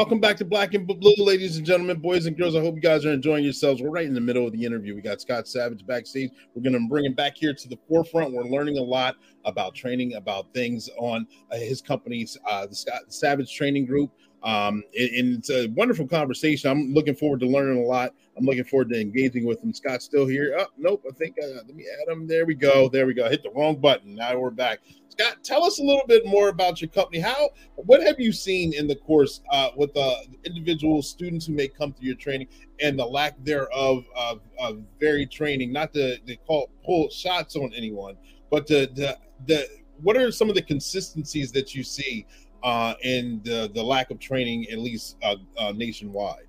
[0.00, 2.56] Welcome back to Black and Blue, ladies and gentlemen, boys and girls.
[2.56, 3.82] I hope you guys are enjoying yourselves.
[3.82, 4.94] We're right in the middle of the interview.
[4.94, 6.30] We got Scott Savage backstage.
[6.54, 8.32] We're going to bring him back here to the forefront.
[8.32, 13.12] We're learning a lot about training, about things on uh, his company's uh, the Scott
[13.12, 14.10] Savage Training Group.
[14.42, 16.70] Um, and, it's a wonderful conversation.
[16.70, 18.14] I'm looking forward to learning a lot.
[18.38, 19.74] I'm looking forward to engaging with him.
[19.74, 20.56] Scott's still here.
[20.58, 21.04] Oh, nope.
[21.06, 22.26] I think uh, let me add him.
[22.26, 22.88] There we go.
[22.88, 23.26] There we go.
[23.26, 24.14] I hit the wrong button.
[24.14, 24.78] Now we're back.
[25.20, 27.18] Scott, tell us a little bit more about your company.
[27.18, 31.68] How, what have you seen in the course uh, with the individual students who may
[31.68, 32.48] come through your training
[32.80, 35.72] and the lack thereof of, of very training?
[35.72, 38.16] Not to, to call pull shots on anyone,
[38.50, 39.68] but the the the
[40.02, 42.26] what are some of the consistencies that you see
[42.62, 46.46] uh, and the, the lack of training, at least uh, uh, nationwide?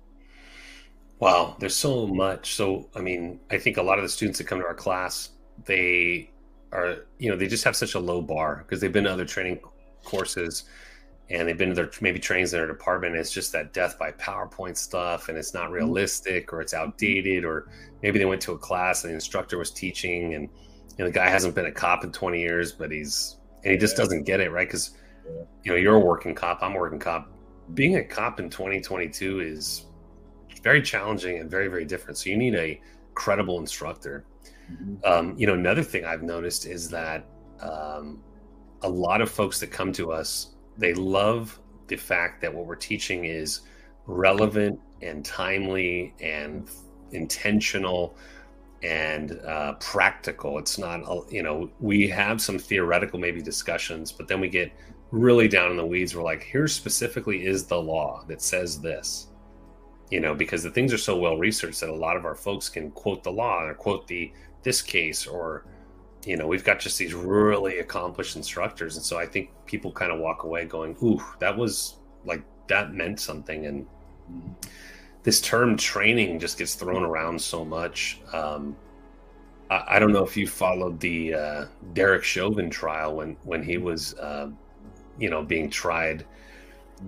[1.18, 2.54] Wow, there's so much.
[2.54, 5.30] So, I mean, I think a lot of the students that come to our class,
[5.64, 6.31] they
[6.72, 9.24] are, you know, they just have such a low bar because they've been to other
[9.24, 9.60] training
[10.04, 10.64] courses
[11.30, 13.16] and they've been to their maybe trains in their department.
[13.16, 15.74] it's just that death by PowerPoint stuff and it's not mm-hmm.
[15.74, 17.68] realistic or it's outdated, or
[18.02, 20.48] maybe they went to a class and the instructor was teaching and
[20.98, 23.78] you know, the guy hasn't been a cop in 20 years, but he's, and he
[23.78, 24.66] just doesn't get it, right?
[24.66, 24.90] Because
[25.64, 27.30] you know, you're a working cop, I'm a working cop.
[27.74, 29.86] Being a cop in 2022 is
[30.62, 32.18] very challenging and very, very different.
[32.18, 32.80] So you need a
[33.14, 34.24] credible instructor.
[35.04, 37.26] Um, you know, another thing I've noticed is that
[37.60, 38.22] um,
[38.82, 41.58] a lot of folks that come to us, they love
[41.88, 43.60] the fact that what we're teaching is
[44.06, 46.70] relevant and timely and
[47.12, 48.16] intentional
[48.82, 50.58] and uh, practical.
[50.58, 54.72] It's not, you know, we have some theoretical maybe discussions, but then we get
[55.10, 56.16] really down in the weeds.
[56.16, 59.28] We're like, here specifically is the law that says this,
[60.12, 62.68] you know, because the things are so well researched that a lot of our folks
[62.68, 64.30] can quote the law or quote the
[64.62, 65.64] this case or
[66.26, 68.96] you know we've got just these really accomplished instructors.
[68.96, 71.96] And so i think people kind of walk away going ooh that was
[72.26, 73.64] like that meant something.
[73.64, 73.86] And
[75.22, 78.20] this term training just gets thrown around so much.
[78.34, 78.76] Um,
[79.70, 83.78] I, I, don't know if you followed the uh, derek chauvin trial when when he
[83.78, 84.50] was uh,
[85.18, 86.26] you know being tried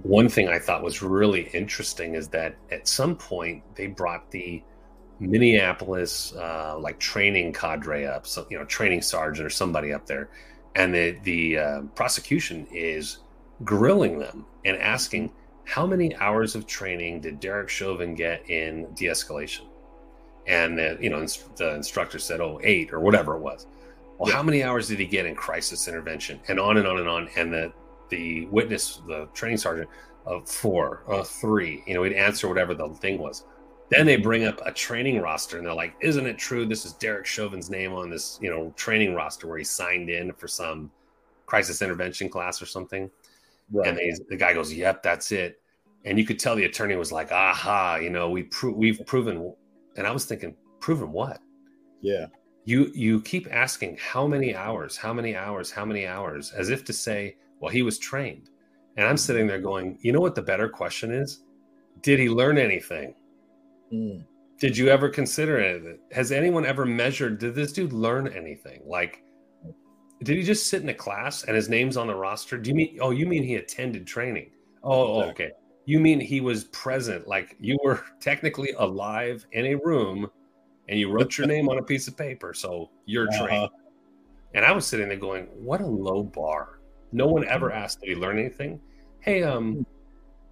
[0.03, 4.63] one thing i thought was really interesting is that at some point they brought the
[5.21, 10.29] Minneapolis uh, like training cadre up, so you know, training sergeant or somebody up there,
[10.75, 13.19] and the the uh, prosecution is
[13.63, 15.31] grilling them and asking
[15.65, 19.67] how many hours of training did Derek Chauvin get in de-escalation,
[20.47, 21.25] and the, you know
[21.57, 23.67] the instructor said oh eight or whatever it was.
[24.19, 24.37] Well, yeah.
[24.37, 27.29] how many hours did he get in crisis intervention, and on and on and on,
[27.37, 27.73] and the
[28.09, 29.89] the witness, the training sergeant,
[30.27, 33.45] of four, or three, you know, he'd answer whatever the thing was
[33.91, 36.95] then they bring up a training roster and they're like, isn't it true this is
[36.95, 40.91] Derek Chauvin's name on this, you know, training roster where he signed in for some
[41.47, 43.11] crisis intervention class or something?
[43.71, 43.89] Right.
[43.89, 45.61] And they, the guy goes, yep, that's it.
[46.05, 49.55] And you could tell the attorney was like, aha, you know, we pro- we've proven.
[49.97, 51.41] And I was thinking, proven what?
[52.01, 52.27] Yeah.
[52.67, 56.85] You you keep asking how many hours, how many hours, how many hours, as if
[56.87, 58.51] to say, well, he was trained.
[58.99, 61.45] And I'm sitting there going, you know what the better question is?
[62.03, 63.15] Did he learn anything?
[63.91, 64.23] Mm.
[64.59, 65.99] Did you ever consider it?
[66.13, 67.39] Has anyone ever measured?
[67.39, 68.83] Did this dude learn anything?
[68.87, 69.25] Like,
[70.23, 72.59] did he just sit in a class and his name's on the roster?
[72.59, 72.99] Do you mean?
[73.01, 74.51] Oh, you mean he attended training?
[74.83, 75.53] Oh, okay.
[75.87, 77.27] You mean he was present?
[77.27, 80.31] Like you were technically alive in a room,
[80.91, 83.47] and you wrote your name on a piece of paper, so you're uh-huh.
[83.47, 83.71] trained.
[84.53, 86.79] And I was sitting there going, "What a low bar!
[87.15, 88.81] No one ever asked did he learn anything.
[89.21, 89.87] Hey, um, mm.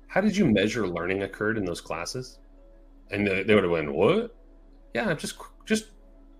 [0.07, 2.39] how did you measure learning occurred in those classes?
[3.11, 4.35] And they would have went, "What?
[4.95, 5.87] Yeah, just just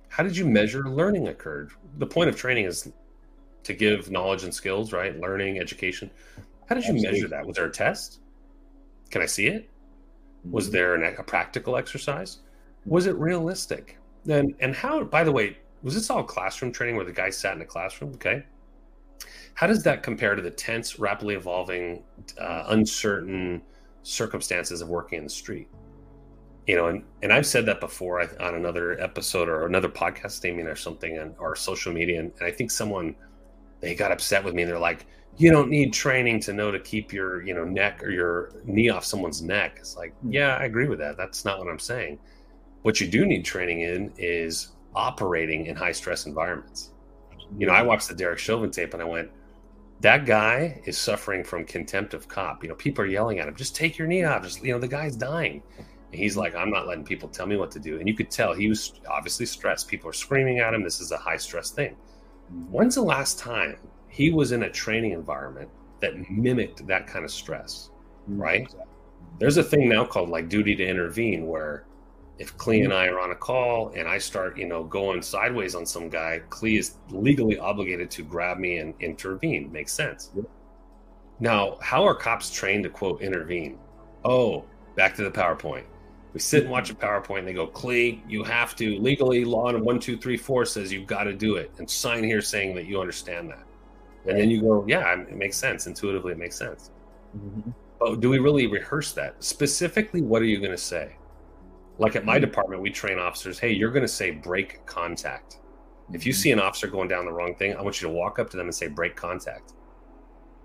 [0.09, 1.73] how did you measure learning occurred?
[1.99, 2.91] The point of training is
[3.65, 5.19] to give knowledge and skills, right?
[5.19, 6.09] Learning, education.
[6.67, 7.21] How did you Absolutely.
[7.21, 7.47] measure that?
[7.47, 8.21] Was there a test?
[9.11, 9.69] Can I see it?
[10.45, 10.73] Was mm-hmm.
[10.73, 12.39] there an, a practical exercise?
[12.87, 13.99] Was it realistic?
[14.29, 15.03] And and how?
[15.03, 18.15] By the way, was this all classroom training where the guy sat in a classroom?
[18.15, 18.45] Okay.
[19.55, 22.03] How does that compare to the tense, rapidly evolving,
[22.39, 23.63] uh, uncertain
[24.03, 25.69] circumstances of working in the street?
[26.67, 30.69] you know, and, and I've said that before on another episode or another podcast statement
[30.69, 32.21] or something on our social media.
[32.21, 33.17] And, and I think someone,
[33.81, 35.07] they got upset with me and they're like,
[35.39, 38.91] you don't need training to know to keep your, you know, neck or your knee
[38.91, 39.77] off someone's neck.
[39.81, 41.17] It's like, yeah, I agree with that.
[41.17, 42.19] That's not what I'm saying.
[42.83, 46.91] What you do need training in is operating in high stress environments.
[47.59, 49.31] You know, I watched the Derek Chauvin tape and I went,
[50.01, 52.63] that guy is suffering from contempt of cop.
[52.63, 54.43] You know, people are yelling at him, just take your knee off.
[54.43, 57.57] Just, you know, the guy's dying and he's like, I'm not letting people tell me
[57.57, 57.99] what to do.
[57.99, 59.89] And you could tell he was obviously stressed.
[59.89, 60.83] People are screaming at him.
[60.83, 61.97] This is a high stress thing.
[62.71, 63.77] When's the last time
[64.09, 65.71] he was in a training environment
[66.01, 67.91] that mimicked that kind of stress?
[68.31, 68.75] Mm, right?
[69.39, 71.87] There's a thing now called like duty to intervene where
[72.43, 75.77] if Clee and I are on a call and I start, you know, going sideways
[75.77, 79.71] on some guy, Clee is legally obligated to grab me and intervene.
[79.71, 80.33] Makes sense.
[81.39, 83.79] Now, how are cops trained to quote intervene?
[84.25, 84.65] Oh,
[84.97, 85.85] back to the PowerPoint.
[86.35, 89.69] We sit and watch a PowerPoint and they go, Clee, you have to legally law
[89.69, 92.75] in one, two, three, four says you've got to do it and sign here saying
[92.75, 93.63] that you understand that.
[94.27, 95.87] And then you go, yeah, it makes sense.
[95.87, 96.91] Intuitively, it makes sense.
[97.37, 97.71] Mm-hmm.
[98.01, 99.37] But do we really rehearse that?
[99.45, 101.17] Specifically, what are you going to say?
[102.03, 102.43] Like at my mm-hmm.
[102.43, 105.59] department, we train officers, hey, you're going to say break contact.
[106.13, 106.41] If you mm-hmm.
[106.41, 108.57] see an officer going down the wrong thing, I want you to walk up to
[108.57, 109.73] them and say break contact.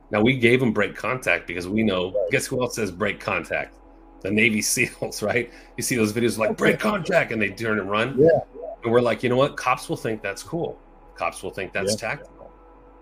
[0.10, 3.78] Now, we gave them break contact because we know, guess who else says break contact?
[4.22, 5.52] the Navy SEALs, right?
[5.76, 8.18] You see those videos like break contact and they turn and run.
[8.18, 8.40] Yeah.
[8.84, 9.58] And we're like, you know what?
[9.58, 10.80] Cops will think that's cool.
[11.16, 12.10] Cops will think that's yeah.
[12.10, 12.52] tactical.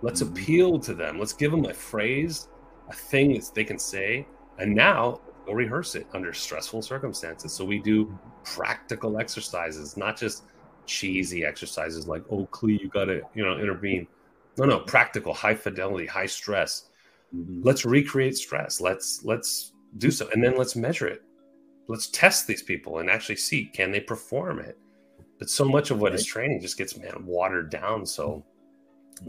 [0.02, 0.34] Let's mm-hmm.
[0.34, 1.20] appeal to them.
[1.20, 2.48] Let's give them a phrase,
[2.90, 4.28] a thing that they can say.
[4.58, 7.54] And now we'll rehearse it under stressful circumstances.
[7.54, 10.44] So we do practical exercises, not just
[10.86, 14.08] cheesy exercises like, oh, Clee, you got to, you know, intervene.
[14.58, 16.90] No, no, practical, high fidelity, high stress.
[17.36, 17.62] Mm-hmm.
[17.64, 18.80] Let's recreate stress.
[18.80, 21.24] Let's let's do so and then let's measure it
[21.88, 24.78] let's test these people and actually see can they perform it
[25.40, 26.20] but so much of what right.
[26.20, 28.44] is training just gets man watered down so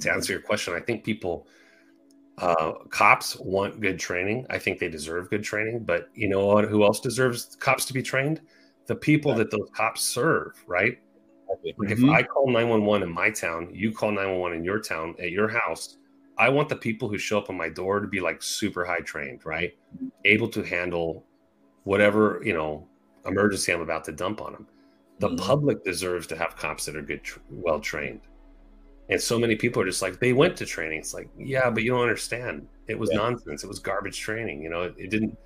[0.01, 1.47] to answer your question i think people
[2.39, 4.47] Uh, cops want good training.
[4.51, 5.85] I think they deserve good training.
[5.85, 6.65] But you know what?
[6.65, 8.41] Who else deserves cops to be trained?
[8.87, 10.99] The people that those cops serve, right?
[11.79, 12.05] Like if.
[12.05, 15.97] I call 911 in my town, you call 911 in your town at your house,
[16.39, 19.01] I want the people who show up on my door to be like super high
[19.01, 19.75] trained, right?
[20.25, 21.25] Able to handle
[21.85, 22.87] whatever, you know,
[23.25, 24.67] emergency I'm about to dump on them.
[25.19, 25.39] The Mhm.
[25.39, 28.21] public deserves to have cops that are good, well trained.
[29.09, 30.99] And so many people are just like, they went to training.
[30.99, 32.67] It's like, yeah, but you don't understand.
[32.89, 33.19] It was Yeah.
[33.19, 33.63] nonsense.
[33.63, 34.63] It was garbage training.
[34.63, 35.37] You know, it, it didn't,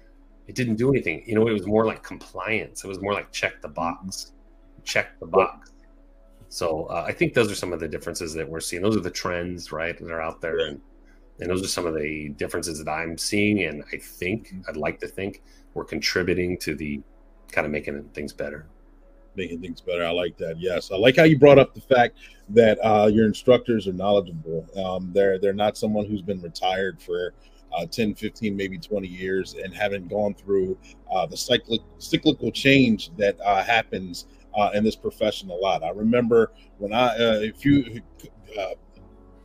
[0.47, 1.23] it didn't do anything.
[1.27, 2.85] You know, it was more like compliance.
[2.85, 4.33] It was more like check the box,
[4.85, 5.73] check the box.
[6.49, 8.83] So uh, I think those are some of the differences that we're seeing.
[8.83, 10.67] Those are the trends, right, that are out there, Yeah.
[10.69, 10.81] and
[11.39, 13.63] and those are some of the differences that I'm seeing.
[13.65, 15.43] And I think I'd like to think
[15.73, 17.01] we're contributing to the
[17.51, 18.67] kind of making things better.
[19.41, 20.05] Making things better.
[20.05, 20.61] I like that.
[20.61, 22.19] Yes, I like how you brought up the fact
[22.51, 24.67] that uh, your instructors are knowledgeable.
[24.77, 27.33] Um, they're they're not someone who's been retired for
[27.73, 30.77] uh, 10, 15, maybe 20 years and haven't gone through
[31.13, 34.27] uh, the cyclic, cyclical change that uh, happens
[34.59, 35.83] uh, in this profession a lot.
[35.83, 38.03] I remember when I, uh, if you,
[38.59, 38.75] uh,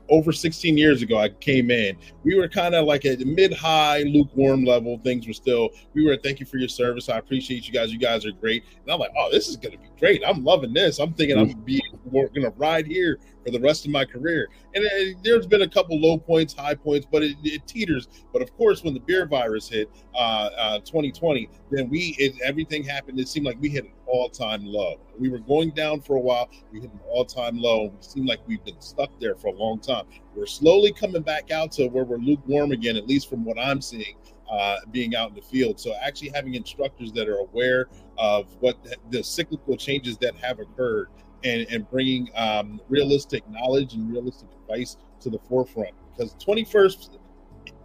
[0.10, 1.98] over 16 years ago, I came in.
[2.24, 5.00] We were kind of like at the mid-high, lukewarm level.
[5.04, 5.70] Things were still.
[5.94, 6.18] We were.
[6.18, 7.10] Thank you for your service.
[7.10, 7.92] I appreciate you guys.
[7.92, 8.64] You guys are great.
[8.84, 10.22] And I'm like, oh, this is gonna be great.
[10.26, 11.00] I'm loving this.
[11.00, 14.48] I'm thinking I'm be we're gonna ride here for the rest of my career.
[14.74, 18.08] And uh, there's been a couple low points, high points, but it, it teeters.
[18.34, 22.84] But of course, when the beer virus hit, uh, uh, 2020, then we it, everything
[22.84, 23.20] happened.
[23.20, 25.00] It seemed like we hit an all-time low.
[25.18, 26.50] We were going down for a while.
[26.72, 27.94] We hit an all-time low.
[27.98, 30.06] It seemed like we've been stuck there for a long time.
[30.36, 33.82] We're slowly coming back out to where we're lukewarm again, at least from what I'm
[33.82, 34.16] seeing.
[34.50, 37.88] Uh, being out in the field, so actually having instructors that are aware
[38.20, 41.08] of what the, the cyclical changes that have occurred,
[41.44, 45.96] and, and bringing um, realistic knowledge and realistic advice to the forefront.
[46.16, 47.18] Because 21st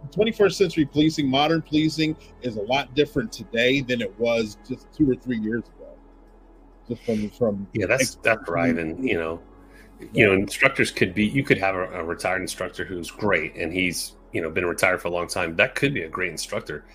[0.09, 5.09] 21st century policing, modern policing, is a lot different today than it was just two
[5.09, 5.89] or three years ago.
[6.87, 8.77] Just from from Yeah, that's that's right.
[8.77, 9.39] And you know,
[10.13, 11.25] you know, instructors could be.
[11.25, 15.01] You could have a, a retired instructor who's great, and he's you know been retired
[15.01, 15.55] for a long time.
[15.55, 16.85] That could be a great instructor.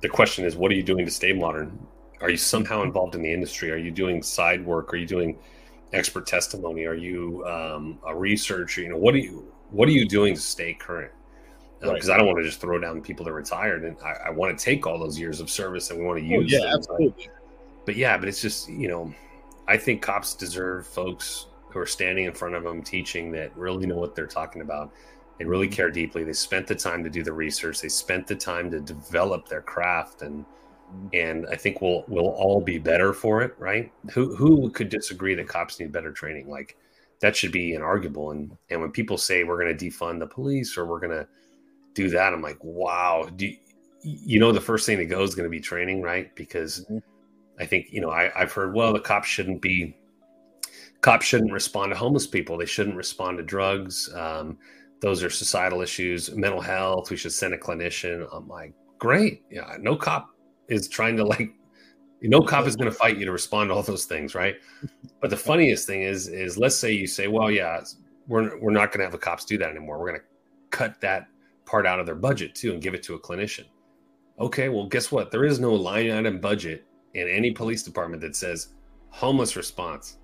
[0.00, 1.86] The question is, what are you doing to stay modern?
[2.20, 3.70] Are you somehow involved in the industry?
[3.70, 4.92] Are you doing side work?
[4.92, 5.38] Are you doing
[5.92, 6.84] expert testimony?
[6.84, 8.80] Are you um, a researcher?
[8.80, 11.12] You know, what are you what are you doing to stay current?
[11.80, 12.14] Because Right.
[12.14, 14.56] I don't want to just throw down people that are retired, and I, I want
[14.56, 16.76] to take all those years of service and we want to oh, use yeah, them.
[16.76, 17.28] absolutely.
[17.84, 19.12] but yeah, but it's just you know,
[19.66, 23.86] I think cops deserve folks who are standing in front of them teaching that really
[23.86, 24.92] know what they're talking about.
[25.38, 26.24] They really care deeply.
[26.24, 27.80] They spent the time to do the research.
[27.80, 30.44] They spent the time to develop their craft, and
[31.12, 33.92] and I think we'll we'll all be better for it, right?
[34.12, 36.48] Who who could disagree that cops need better training?
[36.48, 36.76] Like
[37.20, 38.32] that should be inarguable.
[38.32, 41.26] And and when people say we're going to defund the police or we're going to
[41.94, 43.28] do that, I'm like, wow.
[43.36, 43.56] Do you,
[44.02, 46.34] you know the first thing that goes is going to be training, right?
[46.36, 47.02] Because Mhm.
[47.60, 49.96] I think you know I, I've heard well the cops shouldn't be
[51.00, 52.56] cops shouldn't respond to homeless people.
[52.56, 54.12] They shouldn't respond to drugs.
[54.14, 54.58] Um,
[55.02, 57.10] those are societal issues, mental health.
[57.10, 58.26] We should send a clinician.
[58.32, 59.42] I'm like, great.
[59.50, 60.30] Yeah, no cop
[60.68, 61.50] is trying to like,
[62.22, 64.54] no cop is going to fight you to respond to all those things, right?
[65.20, 67.82] But the funniest thing is, is let's say you say, well, yeah,
[68.28, 69.98] we're we're not going to have the cops do that anymore.
[69.98, 70.26] We're going to
[70.70, 71.26] cut that
[71.66, 73.64] part out of their budget too and give it to a clinician.
[74.38, 75.32] Okay, well, guess what?
[75.32, 78.68] There is no line item budget in any police department that says
[79.10, 80.18] homeless response,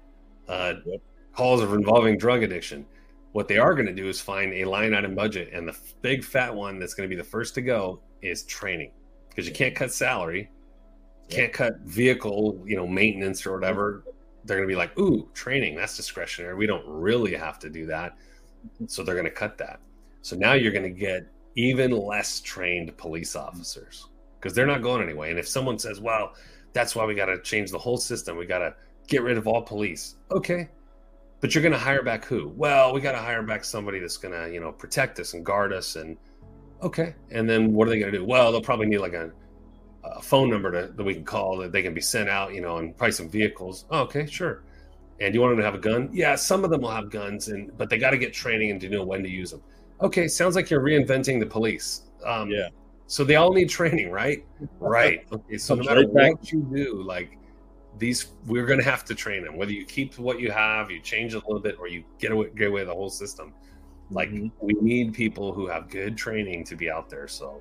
[0.49, 0.75] uh,
[1.33, 2.87] calls of involving drug addiction.
[3.33, 5.95] What they are going to do is find a line item budget, and the f-
[6.03, 8.93] big fat one that's going to be the first to go is training,
[9.29, 10.51] because you can't cut salary,
[11.29, 14.05] can't cut vehicle, you know, maintenance or whatever.
[14.45, 16.55] They're going to be like, "Ooh, training, that's discretionary.
[16.55, 18.17] We don't really have to do that,"
[18.87, 19.81] so they're going to cut that.
[20.23, 21.23] So now you're going to get
[21.55, 24.09] even less trained police officers
[24.41, 25.31] because they're not going anyway.
[25.31, 26.35] And if someone says, "Well,"
[26.73, 28.37] that's why we got to change the whole system.
[28.37, 28.75] We got to
[29.07, 30.17] get rid of all police.
[30.31, 30.69] Okay.
[31.41, 32.49] But you're going to hire back who?
[32.57, 35.45] Well, we got to hire back somebody that's going to, you know, protect us and
[35.45, 35.97] guard us.
[35.97, 36.17] And
[36.83, 37.15] okay.
[37.31, 38.25] And then what are they going to do?
[38.25, 39.31] Well, they'll probably need like a,
[40.05, 42.61] a phone number to, that we can call that they can be sent out, you
[42.61, 43.85] know, and probably some vehicles.
[43.91, 44.65] Oh, okay, sure.
[45.21, 46.09] And you want them to have a gun?
[46.13, 48.81] Yeah, some of them will have guns, and but they got to get training and
[48.81, 49.63] to know when to use them.
[50.01, 52.03] Okay, sounds like you're reinventing the police.
[52.25, 52.69] Um, Yeah.
[53.09, 54.45] So they all need training, right?
[54.81, 55.27] Right.
[55.33, 55.59] Okay.
[55.59, 57.39] So no matter what you do, like
[57.99, 59.57] these, we're going to have to train them.
[59.57, 62.33] Whether you keep what you have, you change it a little bit, or you get
[62.33, 63.53] away, get away the whole system.
[64.11, 64.51] Like Mhm.
[64.61, 67.29] we need people who have good training to be out there.
[67.29, 67.61] So,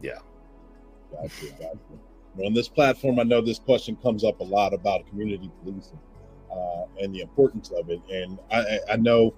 [0.00, 0.18] yeah.
[1.10, 1.78] Gotcha, gotcha.
[2.46, 5.98] On this platform, I know this question comes up a lot about community policing
[6.50, 8.00] uh, and the importance of it.
[8.10, 9.34] And I, I- I know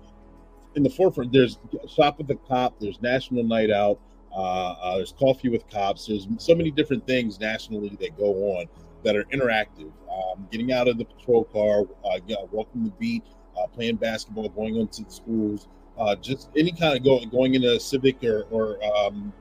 [0.76, 1.32] in the forefront.
[1.32, 2.78] There's shop with the cop.
[2.80, 3.99] There's National Night Out.
[4.32, 6.07] Uh, uh, there's coffee with cops.
[6.07, 8.66] There's so many different things nationally that go on
[9.05, 9.93] that are interactive.
[10.11, 13.25] Um, getting out of the patrol car, uh, walking the beat,
[13.59, 17.77] uh, playing basketball, going into the schools, uh, just any kind of going going into
[17.77, 19.33] a civic or, or um,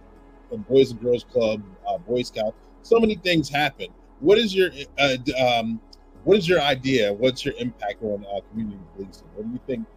[0.51, 2.53] a boys and girls club, uh, Boy Scout.
[2.83, 3.87] So many things happen.
[4.19, 5.81] What is your uh, um,
[6.23, 7.13] what is your idea?
[7.13, 9.27] What's your impact on uh, community policing?
[9.35, 9.87] What do you think?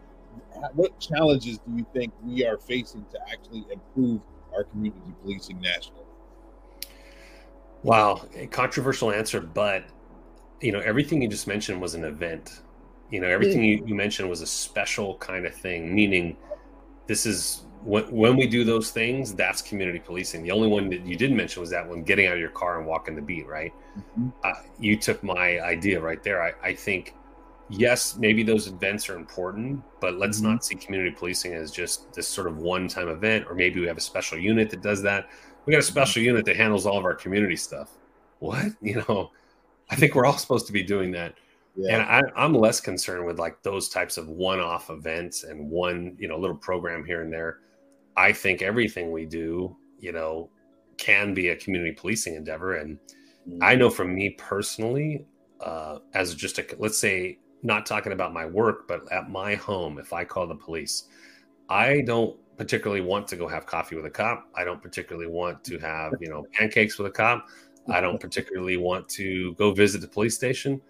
[0.73, 4.23] What challenges do you think we are facing to actually improve
[4.55, 6.03] our community policing nationally?
[7.83, 9.85] Wow, a controversial answer, but
[10.61, 12.61] you know everything you just mentioned was an event.
[13.11, 16.37] You know everything you, you mentioned was a special kind of thing, meaning
[17.07, 20.43] this is when, when we do those things, that's community policing.
[20.43, 22.79] The only one that you didn't mention was that one getting out of your car
[22.79, 23.73] and walking the beat, right?
[23.97, 24.29] Mm-hmm.
[24.43, 26.43] Uh, you took my idea right there.
[26.43, 27.15] I, I think,
[27.69, 30.45] yes, maybe those events are important, but let's Mhm.
[30.45, 33.87] not see community policing as just this sort of one time event, or maybe we
[33.87, 35.29] have a special unit that does that.
[35.67, 37.91] We got a special unit that handles all of our community stuff.
[38.39, 38.67] What?
[38.81, 39.31] You know,
[39.91, 41.35] I think we're all supposed to be doing that.
[41.77, 41.95] Yeah.
[41.95, 46.29] And I, I'm less concerned with like those types of one-off events and one, you
[46.29, 47.59] know, little program here and there.
[48.17, 50.49] I think everything we do, you know,
[50.97, 52.77] can be a community policing endeavor.
[52.77, 52.99] And
[53.61, 55.27] I know from me personally,
[55.61, 59.99] uh, as just a let's say, not talking about my work, but at my home,
[59.99, 61.09] if I call the police,
[61.69, 64.49] I don't particularly want to go have coffee with a cop.
[64.55, 67.47] I don't particularly want to have, you know, pancakes with a cop.
[67.89, 70.81] I don't particularly want to go visit the police station.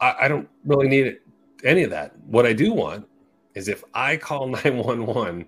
[0.00, 1.22] I, I don't really need it,
[1.64, 2.18] any of that.
[2.26, 3.06] What I do want
[3.54, 5.46] is if I call 911,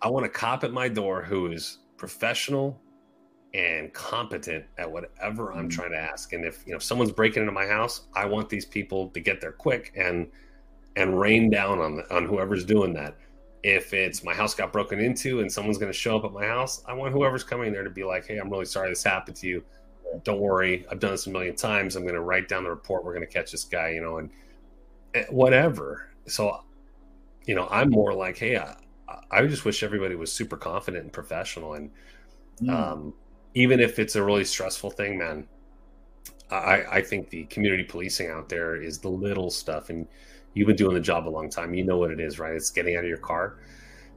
[0.00, 2.80] I want a cop at my door who is professional
[3.54, 5.72] and competent at whatever I'm mm.
[5.72, 6.32] trying to ask.
[6.32, 9.40] And if you know someone's breaking into my house, I want these people to get
[9.40, 10.28] there quick and
[10.96, 13.16] and rain down on the, on whoever's doing that.
[13.62, 16.46] If it's my house got broken into and someone's going to show up at my
[16.46, 19.36] house, I want whoever's coming there to be like, "Hey, I'm really sorry this happened
[19.38, 19.64] to you.
[20.24, 21.96] Don't worry, I've done this a million times.
[21.96, 23.04] I'm going to write down the report.
[23.04, 24.30] We're going to catch this guy, you know, and
[25.14, 26.64] eh, whatever." So,
[27.46, 28.76] you know, I'm more like, "Hey, I,
[29.30, 31.90] I just wish everybody was super confident and professional and
[32.62, 32.70] Mm.
[32.70, 33.14] um,
[33.54, 35.48] even if it's a really stressful thing, man,
[36.50, 39.90] I, I think the community policing out there is the little stuff.
[39.90, 40.06] And
[40.54, 41.74] you've been doing the job a long time.
[41.74, 42.54] You know what it is, right?
[42.54, 43.58] It's getting out of your car,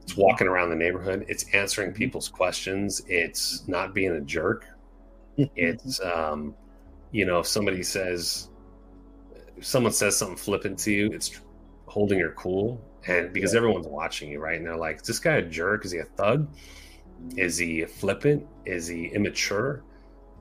[0.02, 4.66] it's walking around the neighborhood, it's answering people's questions, it's not being a jerk.
[5.54, 6.54] It's, um,
[7.10, 8.48] you know, if somebody says,
[9.54, 11.42] if someone says something flippant to you, it's
[11.86, 12.80] holding your cool.
[13.06, 14.56] And because everyone's watching you, right?
[14.56, 15.84] And they're like, is this guy a jerk?
[15.84, 16.48] Is he a thug?
[17.36, 18.46] Is he flippant?
[18.64, 19.82] Is he immature?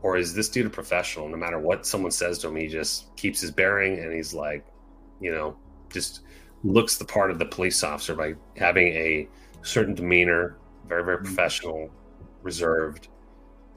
[0.02, 1.28] Or is this dude a professional?
[1.28, 4.66] No matter what someone says to him, he just keeps his bearing and he's like,
[5.20, 5.58] you know,
[5.92, 6.22] just
[6.64, 9.28] looks the part of the police officer by having a
[9.62, 10.58] certain demeanor,
[10.88, 11.90] very, very professional,
[12.42, 13.10] reserved.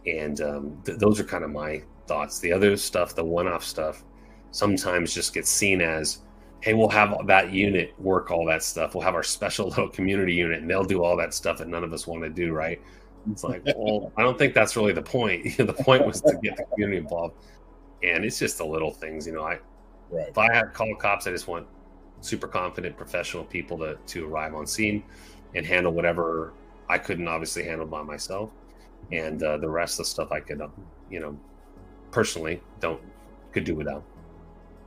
[0.07, 2.39] And um, th- those are kind of my thoughts.
[2.41, 4.05] The other stuff, the one off stuff,
[4.51, 6.23] sometimes just gets seen as,
[6.61, 8.95] hey, we'll have that unit work all that stuff.
[8.95, 11.85] We'll have our special little community unit and they'll do all that stuff that none
[11.85, 12.81] of us want to do, right?
[13.31, 15.57] It's like, well, I don't think that's really the point.
[15.59, 17.35] the point was to get the community involved.
[18.03, 19.43] And it's just the little things, you know.
[19.43, 19.59] I
[20.11, 20.29] Right.
[20.29, 21.67] if I had call cops, I just want
[22.21, 25.03] super confident, professional people to to arrive on scene
[25.55, 26.53] and handle whatever
[26.89, 28.51] I couldn't obviously handle by myself,
[29.13, 30.73] and uh, the rest of the stuff I could, um,
[31.11, 31.39] you know,
[32.11, 33.01] personally don't
[33.53, 34.05] could do without.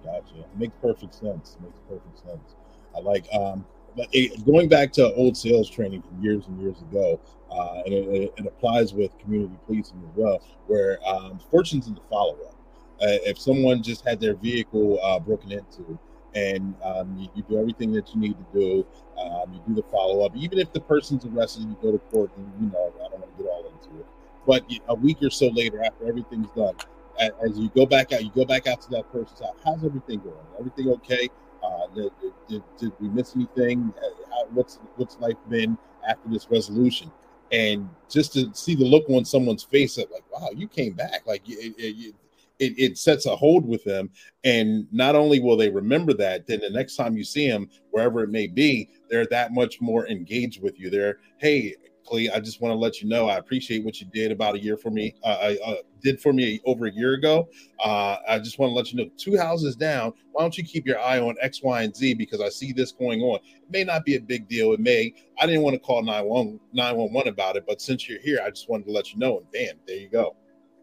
[0.04, 0.46] Gotcha.
[0.58, 1.58] Makes perfect sense.
[1.62, 2.56] Makes perfect sense.
[2.96, 3.66] I like um
[3.96, 7.20] but it, going back to old sales training from years and years ago,
[7.52, 11.96] uh, and it, it, it applies with community policing as well, where um, fortunes in
[11.96, 12.56] the follow up.
[13.02, 15.98] Uh, if someone just had their vehicle uh, broken into,
[16.36, 18.86] and um, you, you do everything that you need to do,
[19.18, 20.36] um, you do the follow up.
[20.36, 23.38] Even if the person's arrested, you go to court, and you know I don't want
[23.38, 24.06] to get all into it.
[24.48, 26.76] But a week or so later, after everything's done,
[27.20, 29.56] a- as you go back out, you go back out to that person's house.
[29.64, 30.36] How's everything going?
[30.60, 31.30] Everything okay?
[31.64, 32.12] Uh, did,
[32.48, 33.94] did, did we miss anything?
[34.02, 35.78] Uh, How, what's what's life been
[36.08, 37.12] after this resolution?
[37.52, 41.24] And just to see the look on someone's face of like, wow, you came back.
[41.28, 42.16] Like it, it,
[42.62, 44.10] it, it sets a hold with them.
[44.44, 48.24] And not only will they remember that, then the next time you see them, wherever
[48.24, 50.90] it may be, they're that much more engaged with you.
[50.90, 54.32] They're, hey, Clee, I just want to let you know I appreciate what you did
[54.32, 55.16] about a year for me.
[55.24, 57.48] Uh, I uh, did for me over a year ago.
[57.84, 60.14] Uh, I just want to let you know, two houses down.
[60.32, 62.92] Why don't you keep your eye on X, Y, and Z because I see this
[62.92, 63.38] going on.
[63.38, 64.74] It may not be a big deal.
[64.74, 65.14] It may.
[65.40, 68.70] I didn't want to call 911, 911 about it, but since you're here, I just
[68.70, 69.38] wanted to let you know.
[69.38, 70.36] And bam, there you go.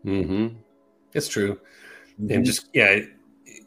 [0.04, 0.56] Mm-hmm.
[1.12, 1.58] It's true.
[2.18, 2.42] and mm-hmm.
[2.42, 3.10] just yeah it,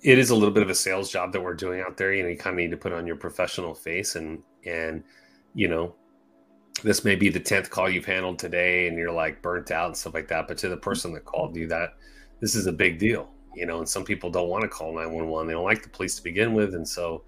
[0.03, 2.23] it is a little bit of a sales job that we're doing out there you
[2.23, 5.03] know you kind of need to put on your professional face and and
[5.53, 5.95] you know,
[6.83, 9.97] this may be the 10th call you've handled today and you're like burnt out and
[9.97, 10.47] stuff like that.
[10.47, 11.95] But to the person that called you, that
[12.39, 15.47] this is a big deal, you know, and some people don't want to call 911.
[15.47, 16.73] They don't like the police to begin with.
[16.73, 17.23] And so,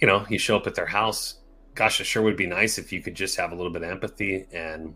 [0.00, 1.40] you know, you show up at their house.
[1.74, 3.90] Gosh, it sure would be nice if you could just have a little bit of
[3.90, 4.94] empathy and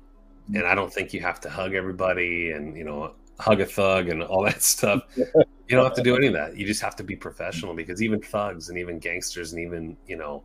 [0.55, 4.09] and I don't think you have to hug everybody and you know hug a thug
[4.09, 5.03] and all that stuff.
[5.17, 5.27] you
[5.71, 6.57] don't have to do any of that.
[6.57, 10.17] You just have to be professional because even thugs and even gangsters and even you
[10.17, 10.45] know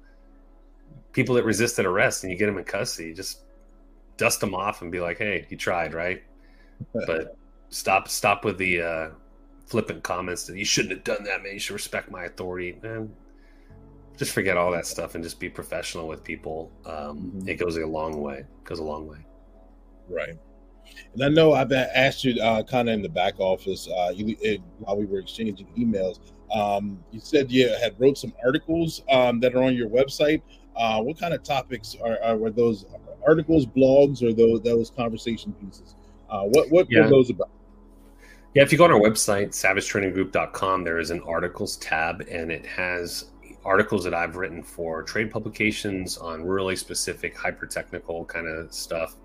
[1.12, 3.42] people that resisted arrest and you get them in custody, just
[4.18, 6.24] dust them off and be like, "Hey, you tried, right?"
[6.94, 7.38] But
[7.70, 9.10] stop stop with the uh,
[9.66, 11.54] flippant comments that you shouldn't have done that, man.
[11.54, 13.12] You should respect my authority, man.
[14.18, 16.72] Just forget all that stuff and just be professional with people.
[16.86, 17.50] Um, mm-hmm.
[17.50, 18.40] It goes a long way.
[18.40, 19.26] It goes a long way.
[20.08, 20.38] Right.
[21.14, 24.36] And I know I've asked you uh, kind of in the back office uh, you,
[24.42, 26.20] it, while we were exchanging emails.
[26.54, 30.42] Um, you said you had wrote some articles um, that are on your website.
[30.76, 32.86] Uh, what kind of topics are, are were those
[33.26, 35.96] articles, blogs, or those those conversation pieces?
[36.30, 37.02] Uh, what what yeah.
[37.02, 37.50] were those about?
[38.54, 42.66] Yeah, if you go on our website, savagetraininggroup.com, there is an articles tab, and it
[42.68, 43.32] has
[43.66, 49.16] articles that I've written for trade publications on really specific, hyper technical kind of stuff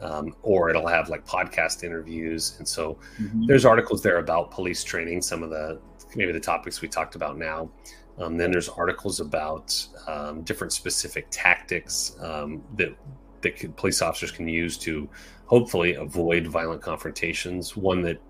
[0.00, 2.56] um, or it'll have like podcast interviews.
[2.58, 3.46] And so mm-hmm.
[3.46, 5.80] there's articles there about police training, some of the
[6.16, 7.70] maybe the topics we talked about now.
[8.18, 9.74] Um, then there's articles about
[10.06, 12.94] um, different specific tactics um, that
[13.42, 15.08] that police officers can use to
[15.46, 17.76] hopefully avoid violent confrontations.
[17.76, 18.20] One that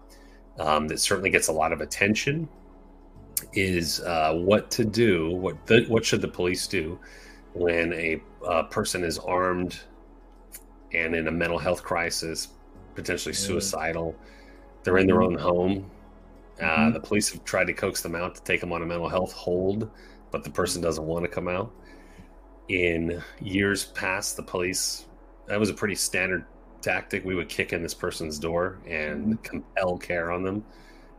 [0.59, 2.49] um, that certainly gets a lot of attention
[3.53, 5.31] is uh, what to do.
[5.31, 6.99] What the, what should the police do
[7.55, 9.81] when a uh, person is armed
[10.93, 12.49] and in a mental health crisis,
[12.95, 14.15] potentially suicidal.
[14.83, 15.37] They're in their mm-hmm.
[15.37, 15.91] own home.
[16.61, 16.93] Uh, mm-hmm.
[16.93, 19.33] The police have tried to coax them out to take them on a mental health
[19.33, 19.91] hold,
[20.31, 21.73] but the person doesn't want to come out.
[22.69, 25.07] In years past, the police,
[25.47, 26.45] that was a pretty standard
[26.83, 27.25] tactic.
[27.25, 29.43] We would kick in this person's door and mm-hmm.
[29.43, 30.65] compel care on them.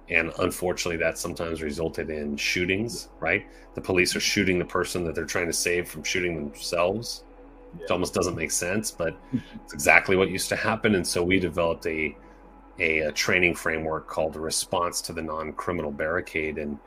[0.09, 3.45] And unfortunately, that sometimes resulted in shootings, right?
[3.75, 7.23] The police are shooting the person that they're trying to save from shooting themselves
[7.77, 7.85] yeah.
[7.85, 9.15] It almost doesn't make sense, but
[9.63, 10.95] it's exactly what used to happen.
[10.95, 12.15] And so we developed a,
[12.79, 16.79] a, a training framework called response to the non-criminal barricade, and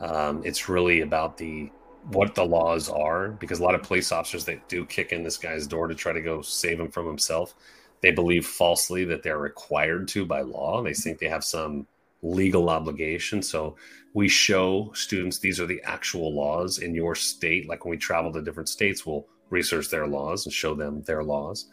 [0.00, 1.70] um, it's really about the
[2.10, 5.36] what the laws are because a lot of police officers that do kick in this
[5.36, 7.54] guy's door to try to go save him from himself
[8.00, 11.86] they believe falsely that they're required to by law they think they have some
[12.22, 13.76] legal obligation so
[14.14, 18.32] we show students these are the actual laws in your state like when we travel
[18.32, 21.66] to different states we'll research their laws and show them their laws.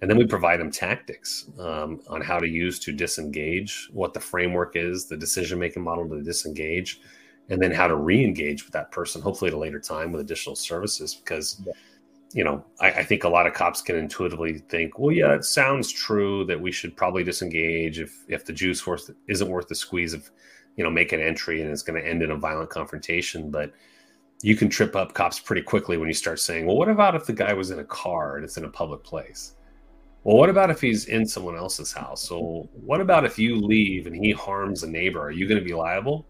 [0.00, 4.20] And then we provide them tactics um, on how to use to disengage, what the
[4.20, 7.00] framework is, the decision making model to disengage,
[7.48, 10.20] and then how to re engage with that person, hopefully at a later time with
[10.20, 11.14] additional services.
[11.14, 11.72] Because, yeah.
[12.32, 15.44] you know, I, I, think a lot of cops can intuitively think, well, yeah, it
[15.44, 19.74] sounds true that we should probably disengage if, if the juice worth, isn't worth the
[19.74, 20.30] squeeze of,
[20.76, 23.50] you know, make an entry and it's going to end in a violent confrontation.
[23.50, 23.72] But,
[24.42, 27.26] you can trip up cops pretty quickly when you start saying, well, what about if
[27.26, 29.54] the guy was in a car and it's in a public place?
[30.24, 32.28] Well, what about if he's in someone else's house?
[32.28, 35.20] So, what about if you leave and he harms a neighbor?
[35.20, 36.26] Are you going to be liable?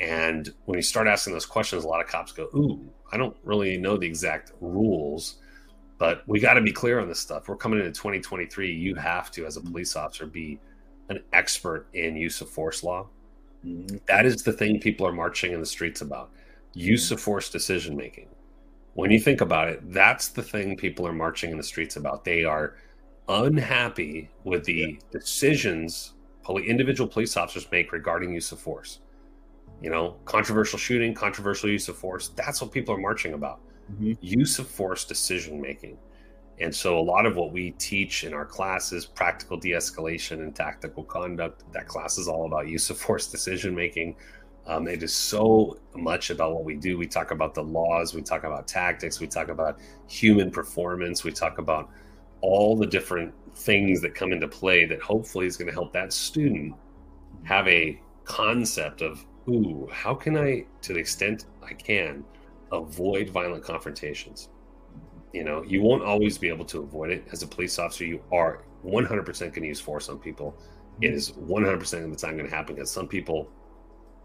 [0.00, 3.36] And when you start asking those questions, a lot of cops go, Ooh, I don't
[3.44, 5.36] really know the exact rules,
[5.98, 7.48] but we got to be clear on this stuff.
[7.48, 8.72] We're coming into 2023.
[8.72, 10.58] You have to, as a police officer, be
[11.08, 13.06] an expert in use of force law.
[13.64, 13.98] Mm-hmm.
[14.08, 16.32] That is the thing people are marching in the streets about
[16.74, 18.28] use of force decision making.
[18.94, 22.24] When you think about it, that's the thing people are marching in the streets about.
[22.24, 22.76] They are
[23.28, 26.14] unhappy with the decisions
[26.52, 29.00] individual police officers make regarding use of force.
[29.80, 32.28] You know, controversial shooting, controversial use of force.
[32.28, 33.60] That's what people are marching about.
[33.92, 34.12] Mm-hmm.
[34.20, 35.98] Use of force decision making.
[36.60, 40.54] And so, a lot of what we teach in our classes, practical de escalation and
[40.54, 44.16] tactical conduct, that class is all about use of force decision making
[44.66, 46.96] um, it is so much about what we do.
[46.96, 51.32] We talk about the laws, we talk about tactics, we talk about human performance, we
[51.32, 51.90] talk about
[52.40, 56.12] all the different things that come into play that hopefully is going to help that
[56.12, 56.74] student
[57.44, 62.24] have a concept of, ooh, how can I, to the extent I can,
[62.72, 64.48] avoid violent confrontations?
[65.32, 67.26] You know, you won't always be able to avoid it.
[67.32, 70.56] As a police officer, you are 100% going to use force on people.
[71.00, 73.50] It is 100% of the time going to happen because some people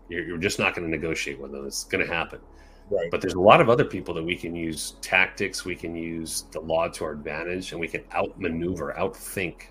[0.10, 1.66] you're, you're just not going to negotiate with them.
[1.66, 2.40] It's going to happen.
[2.90, 3.12] Right.
[3.12, 6.46] But there's a lot of other people that we can use tactics, we can use
[6.52, 9.68] the law to our advantage, and we can outmaneuver, outthink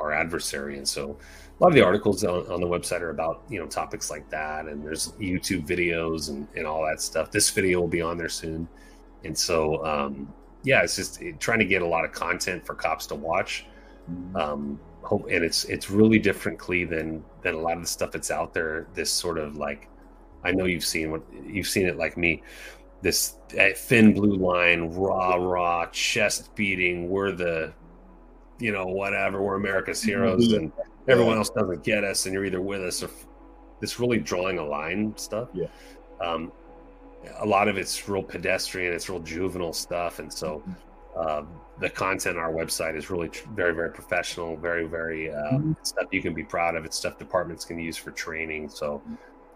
[0.00, 0.76] our adversary.
[0.76, 1.16] And so,
[1.58, 4.28] a lot of the articles on, on, the website are about you know topics like
[4.30, 7.30] that, and there's YouTube videos and, and all that stuff.
[7.30, 8.66] This video will be on there soon,
[9.24, 10.32] and so um,
[10.64, 13.66] yeah, it's just it, trying to get a lot of content for cops to watch.
[14.34, 14.80] Um, hope,
[15.10, 18.54] and it's it's really different, Clee, than than a lot of the stuff that's out
[18.54, 18.86] there.
[18.94, 19.88] This sort of like,
[20.44, 22.42] I know you've seen what you've seen it like me.
[23.02, 23.36] This
[23.76, 27.08] thin blue line, raw, raw, chest beating.
[27.08, 27.72] We're the,
[28.58, 29.42] you know, whatever.
[29.42, 30.72] We're America's heroes, and
[31.08, 33.10] everyone else doesn't get us, and you're either with us or.
[33.80, 35.48] This really drawing a line stuff.
[35.54, 35.68] Yeah.
[36.20, 36.52] Um,
[37.38, 40.62] a lot of it's real pedestrian, it's real juvenile stuff, and so
[41.16, 41.48] um,
[41.80, 46.06] the content on our website is really tr- very, very professional, very, very um, stuff
[46.12, 46.84] you can be proud of.
[46.84, 48.68] It's stuff departments can use for training.
[48.68, 49.02] So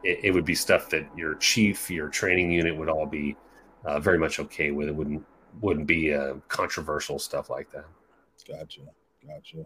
[0.03, 3.37] it, it would be stuff that your chief, your training unit would all be
[3.85, 4.89] uh, very much okay with.
[4.89, 5.25] It wouldn't
[5.61, 7.85] wouldn't be uh, controversial stuff like that.
[8.49, 8.81] Gotcha.
[9.27, 9.65] Gotcha.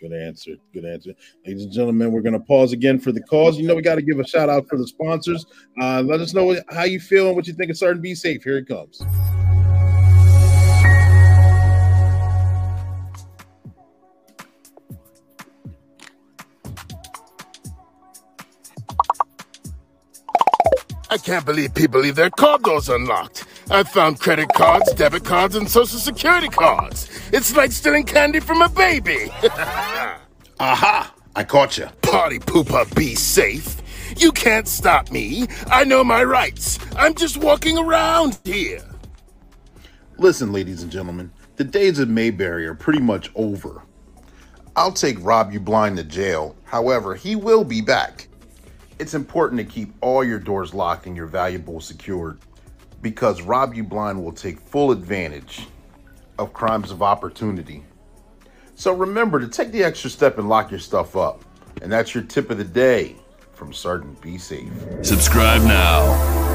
[0.00, 0.52] Good answer.
[0.72, 1.12] Good answer.
[1.44, 3.58] Ladies and gentlemen, we're going to pause again for the cause.
[3.58, 5.44] You know, we got to give a shout out for the sponsors.
[5.80, 8.44] Uh, let us know how you feel and what you think of Sergeant Be Safe.
[8.44, 9.02] Here it comes.
[21.10, 23.46] I can't believe people leave their car doors unlocked.
[23.70, 27.08] I found credit cards, debit cards, and social security cards.
[27.32, 29.30] It's like stealing candy from a baby.
[30.60, 31.14] Aha!
[31.34, 31.86] I caught you.
[32.02, 33.76] Party pooper, be safe.
[34.18, 35.46] You can't stop me.
[35.68, 36.78] I know my rights.
[36.96, 38.84] I'm just walking around here.
[40.18, 43.82] Listen, ladies and gentlemen, the days of Mayberry are pretty much over.
[44.76, 46.54] I'll take Rob You Blind to jail.
[46.64, 48.27] However, he will be back.
[48.98, 52.38] It's important to keep all your doors locked and your valuables secured
[53.00, 55.68] because Rob You Blind will take full advantage
[56.38, 57.84] of crimes of opportunity.
[58.74, 61.44] So remember to take the extra step and lock your stuff up.
[61.80, 63.16] And that's your tip of the day
[63.52, 64.72] from Sergeant Be Safe.
[65.02, 66.47] Subscribe now.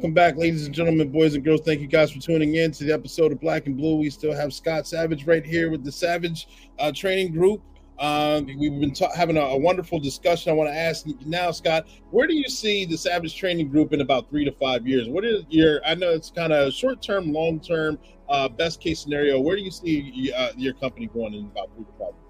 [0.00, 1.60] Welcome back, ladies and gentlemen, boys and girls.
[1.60, 3.96] Thank you guys for tuning in to the episode of Black and Blue.
[3.96, 6.48] We still have Scott Savage right here with the Savage
[6.78, 7.60] uh, Training Group.
[7.98, 10.50] Um, we've been ta- having a, a wonderful discussion.
[10.50, 14.00] I want to ask now, Scott, where do you see the Savage Training Group in
[14.00, 15.06] about three to five years?
[15.06, 15.84] What is your?
[15.84, 17.98] I know it's kind of short term, long term,
[18.30, 19.38] uh, best case scenario.
[19.38, 22.29] Where do you see uh, your company going in about three to five years?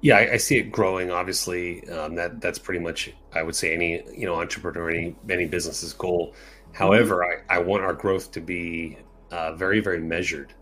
[0.00, 1.10] Yeah, I, I see it growing.
[1.10, 5.46] Obviously, um, that that's pretty much I would say any you know entrepreneur, any any
[5.46, 6.34] business's goal.
[6.72, 8.98] However, I, I want our growth to be
[9.30, 10.54] uh, very very measured.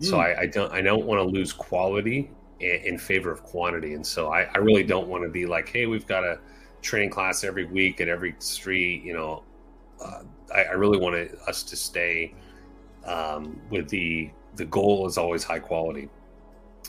[0.00, 2.30] So I, I don't I don't want to lose quality
[2.60, 5.68] in, in favor of quantity, and so I, I really don't want to be like,
[5.68, 6.38] hey, we've got a
[6.82, 9.02] training class every week at every street.
[9.04, 9.42] You know,
[10.04, 10.22] uh,
[10.54, 11.16] I, I really want
[11.48, 12.34] us to stay
[13.06, 16.08] um, with the the goal is always high quality.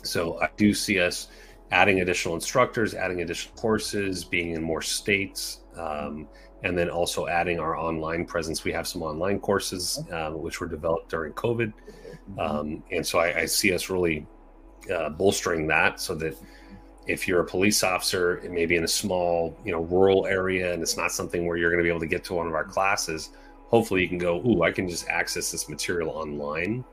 [0.04, 1.28] So I do see us
[1.72, 6.28] adding additional instructors, adding additional courses, being in more states, um,
[6.64, 8.64] and then also adding our online presence.
[8.64, 11.74] We have some online courses um, which were developed during COVID,
[12.40, 14.26] um, and so I, I, see us really
[14.94, 16.36] uh, bolstering that so that
[17.08, 20.98] if you're a police officer, maybe in a small, you know, rural area, and it's
[20.98, 23.30] not something where you're going to be able to get to one of our classes,
[23.68, 26.84] hopefully you can go, "Ooh, I can just access this material online."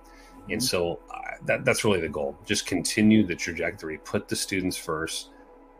[0.51, 2.36] And so uh, that, that's really the goal.
[2.47, 5.30] Just continue the trajectory, put the students first,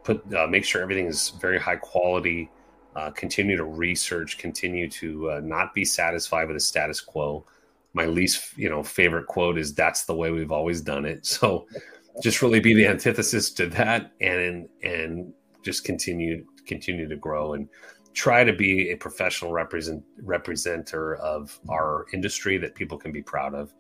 [0.05, 2.51] put uh, make sure everything is very high quality.
[2.95, 7.45] Uh, continue to research, continue to uh, not be satisfied with the status quo.
[7.95, 11.67] My least, you know, favorite quote is "That's the way we've always done it." So,
[12.23, 15.33] just really be the antithesis to that, and and
[15.65, 17.69] just continue continue to grow and
[18.13, 23.55] try to be a professional represent representer of our industry that people can be proud
[23.55, 23.73] of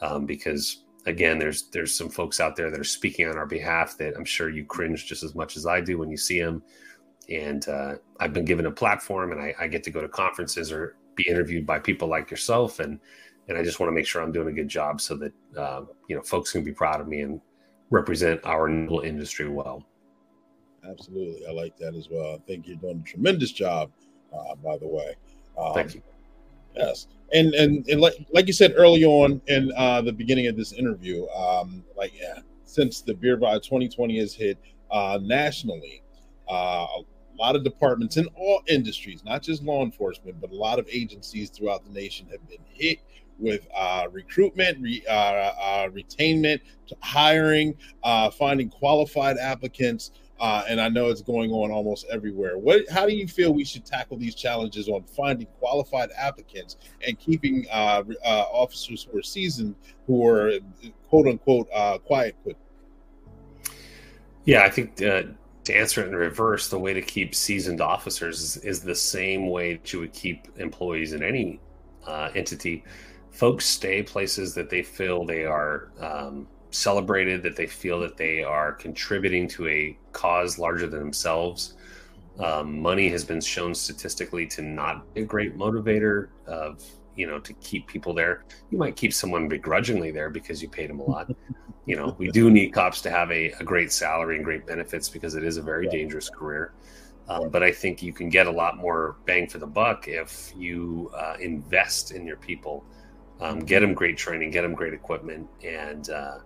[0.00, 3.96] um, because again there's there's some folks out there that are speaking on our behalf
[3.96, 6.62] that i'm sure you cringe just as much as i do when you see them
[7.30, 10.70] and uh, i've been given a platform and I, I, get to go to conferences
[10.72, 12.80] or be interviewed by people like yourself.
[12.80, 13.00] And
[13.48, 15.82] and i just want to make sure i'm doing a good job so that uh,
[16.08, 17.40] you know folks can be proud of me and
[17.90, 19.84] represent our industry well.
[20.88, 21.44] Absolutely.
[21.46, 22.34] I like that as well.
[22.34, 23.90] I think you're doing a tremendous job
[24.32, 25.14] uh, by the way.
[25.58, 26.02] Um, thank you
[26.74, 30.56] yes and and, and like, like you said early on in uh, the beginning of
[30.56, 34.58] this interview, um, like yeah, since the beer vibe 2020 has hit
[34.90, 36.02] uh, nationally,
[36.48, 37.02] uh, a
[37.38, 41.50] lot of departments in all industries, not just law enforcement, but a lot of agencies
[41.50, 42.98] throughout the nation have been hit
[43.38, 46.60] with uh, recruitment, re, uh, uh, retainment,
[47.00, 50.10] hiring, uh, finding qualified applicants.
[50.40, 52.56] Uh, and I know it's going on almost everywhere.
[52.56, 52.88] What?
[52.90, 57.66] How do you feel we should tackle these challenges on finding qualified applicants and keeping
[57.70, 59.74] uh, officers who are seasoned,
[60.06, 60.52] who are
[61.08, 61.68] quote unquote
[62.04, 62.56] quiet quit?
[64.46, 65.34] Yeah, I think to
[65.70, 69.74] answer it in reverse, the way to keep seasoned officers is, is the same way
[69.74, 71.60] that you would keep employees in any
[72.34, 72.82] entity
[73.30, 78.42] folks stay places that they feel they are um, celebrated, that they feel that they
[78.42, 81.74] are contributing to a cause larger than themselves.
[82.38, 86.82] Um, money has been shown statistically to not be a great motivator of
[87.16, 88.44] you know to keep people there.
[88.70, 91.30] You might keep someone begrudgingly there because you paid them a lot.
[91.86, 95.08] you know, we do need cops to have a, a great salary and great benefits
[95.08, 96.72] because it is a very dangerous career.
[97.28, 100.52] Um, but I think you can get a lot more bang for the buck if
[100.56, 102.84] you uh, invest in your people
[103.40, 106.38] um, get them great training, get them great equipment, and uh,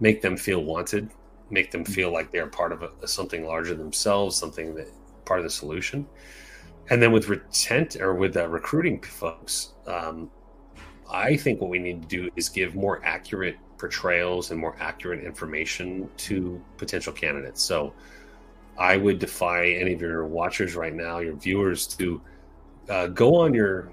[0.00, 1.10] make them feel wanted,
[1.50, 4.88] make them feel like they're part of a, something larger themselves, something that
[5.24, 6.06] part of the solution.
[6.90, 10.30] And then with retent or with uh, recruiting folks, um,
[11.10, 15.24] I think what we need to do is give more accurate portrayals and more accurate
[15.24, 17.62] information to potential candidates.
[17.62, 17.94] So
[18.78, 22.20] I would defy any of your watchers right now, your viewers, to
[22.88, 23.90] uh, go on your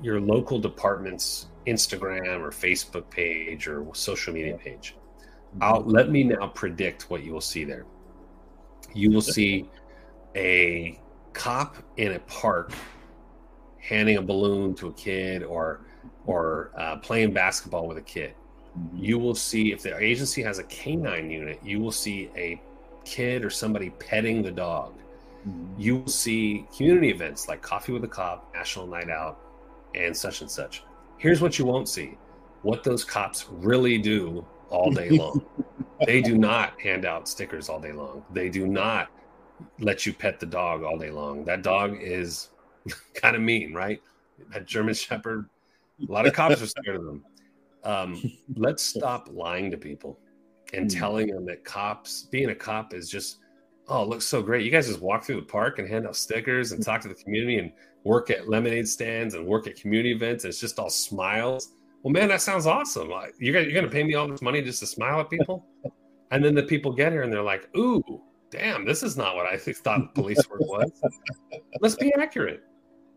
[0.00, 4.94] your local department's Instagram or Facebook page or social media page.
[5.60, 7.84] I'll let me now predict what you will see there.
[8.94, 9.68] You will see
[10.36, 11.00] a
[11.32, 12.72] cop in a park
[13.78, 15.80] handing a balloon to a kid or
[16.26, 18.34] or uh, playing basketball with a kid.
[18.78, 19.04] Mm-hmm.
[19.04, 22.60] You will see if the agency has a canine unit, you will see a
[23.04, 24.94] kid or somebody petting the dog.
[25.48, 25.80] Mm-hmm.
[25.80, 29.40] You will see community events like Coffee with a Cop, National Night Out,
[29.94, 30.82] and such and such.
[31.16, 32.16] Here's what you won't see
[32.62, 35.44] what those cops really do all day long.
[36.06, 38.24] they do not hand out stickers all day long.
[38.32, 39.08] They do not
[39.78, 41.44] let you pet the dog all day long.
[41.44, 42.50] That dog is
[43.14, 44.00] kind of mean, right?
[44.52, 45.48] That German Shepherd,
[46.06, 47.24] a lot of cops are scared of them.
[47.84, 50.18] Um, let's stop lying to people
[50.74, 50.98] and hmm.
[50.98, 53.38] telling them that cops, being a cop is just,
[53.88, 54.64] oh, it looks so great.
[54.64, 57.14] You guys just walk through the park and hand out stickers and talk to the
[57.14, 57.72] community and
[58.04, 60.44] work at lemonade stands and work at community events.
[60.44, 61.72] it's just all smiles.
[62.02, 63.10] Well, man, that sounds awesome.
[63.38, 65.66] You're, you're going to pay me all this money just to smile at people?
[66.30, 69.46] and then the people get here and they're like, ooh, damn, this is not what
[69.46, 70.90] I thought police work was.
[71.80, 72.62] Let's be accurate.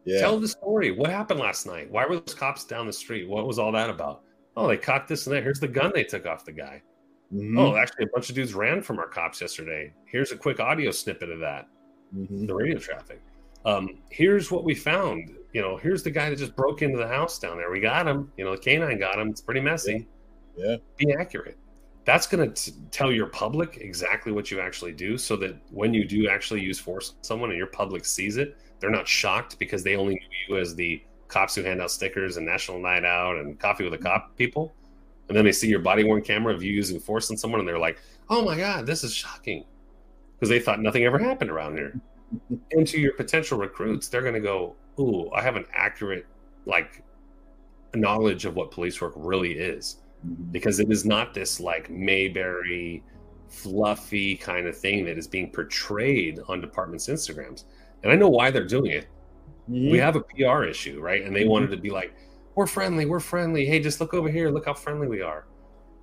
[0.06, 0.20] Yeah.
[0.20, 0.92] Tell the story.
[0.92, 1.92] What happened last night?
[1.92, 3.30] Why were those cops down the street?
[3.30, 4.24] What was all that about?
[4.58, 5.44] Oh, they caught this and that.
[5.44, 6.82] Here's the gun they took off the guy.
[7.34, 7.58] Mm-hmm.
[7.58, 9.94] Oh, actually, a bunch of dudes ran from our cops yesterday.
[10.06, 11.68] Here's a quick audio snippet of that.
[12.14, 12.48] Mm-hmm.
[12.48, 13.22] The radio traffic
[13.66, 15.32] um, here's what we found.
[15.54, 17.72] You know, here's the guy that just broke into the house down there.
[17.72, 18.32] We got him.
[18.38, 19.30] You know, the canine got him.
[19.30, 20.08] It's pretty messy.
[20.56, 20.78] Yeah.
[20.98, 21.58] Be accurate.
[22.06, 26.06] That's going to tell your public exactly what you actually do so that when you
[26.06, 29.84] do actually use force on someone and your public sees it, they're not shocked because
[29.84, 33.38] they only knew you as the cops who hand out stickers and National Night Out
[33.38, 34.74] and Coffee with a Cop people.
[35.28, 37.70] And then they see your body worn camera of you using force on someone and
[37.70, 38.00] they're like,
[38.30, 39.66] oh my God, this is shocking.
[40.36, 42.02] Because they thought nothing ever happened around here
[42.72, 46.26] into your potential recruits, they're going to go, "Ooh, I have an accurate
[46.66, 47.04] like
[47.94, 50.52] knowledge of what police work really is." Mm-hmm.
[50.52, 53.04] Because it is not this like Mayberry
[53.50, 57.66] fluffy kind of thing that is being portrayed on departments' Instagrams.
[58.04, 59.08] And I know why they're doing it.
[59.70, 59.92] Mm-hmm.
[59.92, 61.24] We have a PR issue, right?
[61.24, 61.50] And they mm-hmm.
[61.50, 62.16] wanted to be like,
[62.56, 63.66] we're friendly, we're friendly.
[63.66, 65.46] Hey, just look over here, look how friendly we are.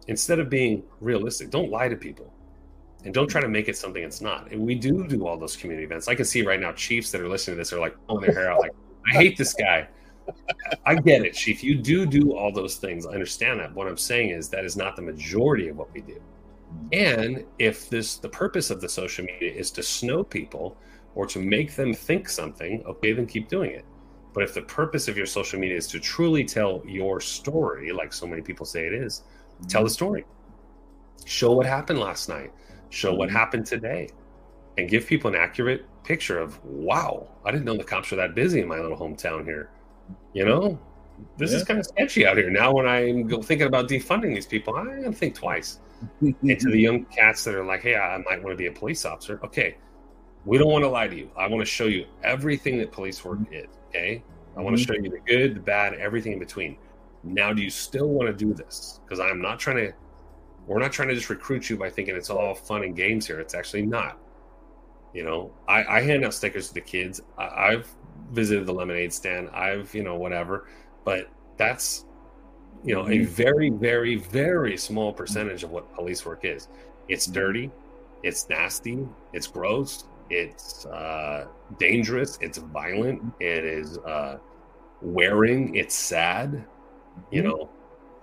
[0.08, 2.32] Instead of being realistic, don't lie to people
[3.08, 4.52] and don't try to make it something it's not.
[4.52, 6.08] And we do do all those community events.
[6.08, 8.34] I can see right now chiefs that are listening to this are like pulling their
[8.34, 8.72] hair out, like,
[9.10, 9.88] I hate this guy.
[10.84, 11.64] I get it, chief.
[11.64, 13.06] You do do all those things.
[13.06, 13.74] I understand that.
[13.74, 16.20] What I'm saying is that is not the majority of what we do.
[16.92, 20.76] And if this the purpose of the social media is to snow people
[21.14, 23.86] or to make them think something, okay, then keep doing it.
[24.34, 28.12] But if the purpose of your social media is to truly tell your story, like
[28.12, 29.22] so many people say it is,
[29.66, 29.94] tell the mm-hmm.
[29.94, 30.24] story.
[31.24, 32.52] Show what happened last night
[32.90, 33.36] show what mm-hmm.
[33.36, 34.10] happened today,
[34.76, 38.34] and give people an accurate picture of wow, I didn't know the cops were that
[38.34, 39.70] busy in my little hometown here.
[40.32, 40.78] You know,
[41.36, 41.58] this yeah.
[41.58, 42.50] is kind of sketchy out here.
[42.50, 45.80] Now, when I'm thinking about defunding these people, I am think twice.
[46.20, 48.72] and to the young cats that are like, hey, I might want to be a
[48.72, 49.40] police officer.
[49.44, 49.76] Okay,
[50.44, 51.30] we don't want to lie to you.
[51.36, 53.54] I want to show you everything that police work mm-hmm.
[53.54, 53.66] is.
[53.88, 54.22] Okay,
[54.56, 54.92] I want to mm-hmm.
[54.92, 56.76] show you the good, the bad, everything in between.
[57.24, 59.00] Now, do you still want to do this?
[59.04, 59.92] Because I'm not trying to
[60.68, 63.40] we're not trying to just recruit you by thinking it's all fun and games here.
[63.40, 64.18] It's actually not.
[65.14, 67.22] You know, I, I hand out stickers to the kids.
[67.38, 67.88] I, I've
[68.32, 69.48] visited the lemonade stand.
[69.50, 70.68] I've, you know, whatever.
[71.04, 72.04] But that's,
[72.84, 76.68] you know, a very, very, very small percentage of what police work is.
[77.08, 77.70] It's dirty,
[78.22, 81.46] it's nasty, it's gross, it's uh,
[81.78, 84.38] dangerous, it's violent, it is uh,
[85.00, 86.64] wearing, it's sad.
[87.30, 87.70] You know,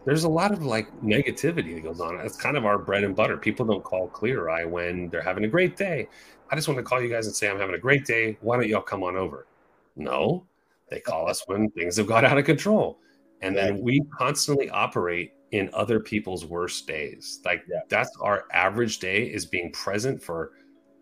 [0.06, 2.20] there's a lot of like negativity that goes on.
[2.22, 3.38] It's kind of our bread and butter.
[3.38, 6.08] People don't call Clear Eye when they're having a great day.
[6.52, 8.38] I just want to call you guys and say I'm having a great day.
[8.42, 9.48] Why don't y'all come on over?
[9.96, 10.46] No,
[10.90, 13.00] they call us when things have got out of control.
[13.42, 17.42] And then we constantly operate in other people's worst days.
[17.46, 17.80] Like Yeah.
[17.90, 20.52] that's our average day is being present for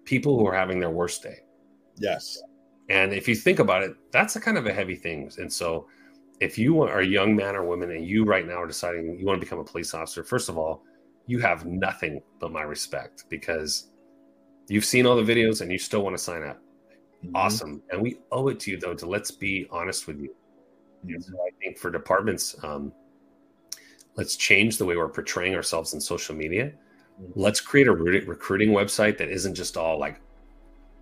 [0.06, 1.40] people who are having their worst day.
[1.98, 2.42] Yes.
[2.90, 5.32] And if you think about it, that's a kind of a heavy thing.
[5.38, 5.88] And so,
[6.44, 9.26] if you are a young man or woman and you right now are deciding you
[9.26, 10.84] want to become a police officer, first of all,
[11.26, 13.92] you have nothing but my respect because
[14.68, 16.60] you've seen all the videos and you still want to sign up.
[17.24, 17.36] Mm-hmm.
[17.36, 17.82] Awesome.
[17.92, 20.36] And we owe it to you, though, to let's be honest with you.
[21.08, 22.92] And so I think for departments, um,
[24.16, 26.74] let's change the way we're portraying ourselves in social media.
[27.36, 30.20] Let's create a re- recruiting website that isn't just all like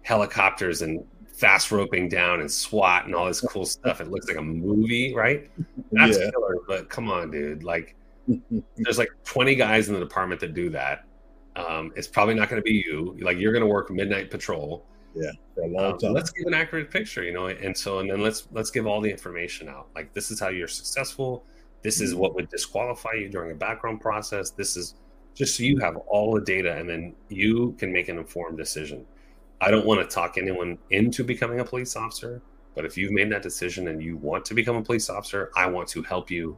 [0.03, 1.03] helicopters and
[1.35, 4.01] fast roping down and SWAT and all this cool stuff.
[4.01, 5.49] It looks like a movie, right?
[5.91, 6.29] That's Yeah.
[6.31, 7.63] killer, but come on, dude.
[7.63, 7.95] Like,
[8.77, 11.05] there's like 20 guys in the department that do that.
[11.55, 13.17] Um, it's probably not going to be you.
[13.21, 14.85] Like, you're going to work midnight patrol.
[15.13, 18.09] Yeah, for a long Um, let's give an accurate picture, you know, and so and
[18.09, 19.89] then let's let's give all the information out.
[19.93, 21.43] Like this is how you're successful.
[21.81, 24.51] This is what would disqualify you during a background process.
[24.51, 24.95] This is
[25.35, 29.05] just so you have all the data, and then you can make an informed decision.
[29.61, 32.41] I don't want to talk anyone into becoming a police officer,
[32.75, 35.67] but if you've made that decision and you want to become a police officer, I
[35.67, 36.57] want to help you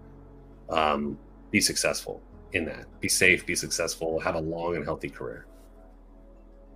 [0.69, 1.19] um,
[1.51, 2.21] be successful
[2.53, 2.85] in that.
[3.01, 5.47] Be safe, be successful, have a long and healthy career.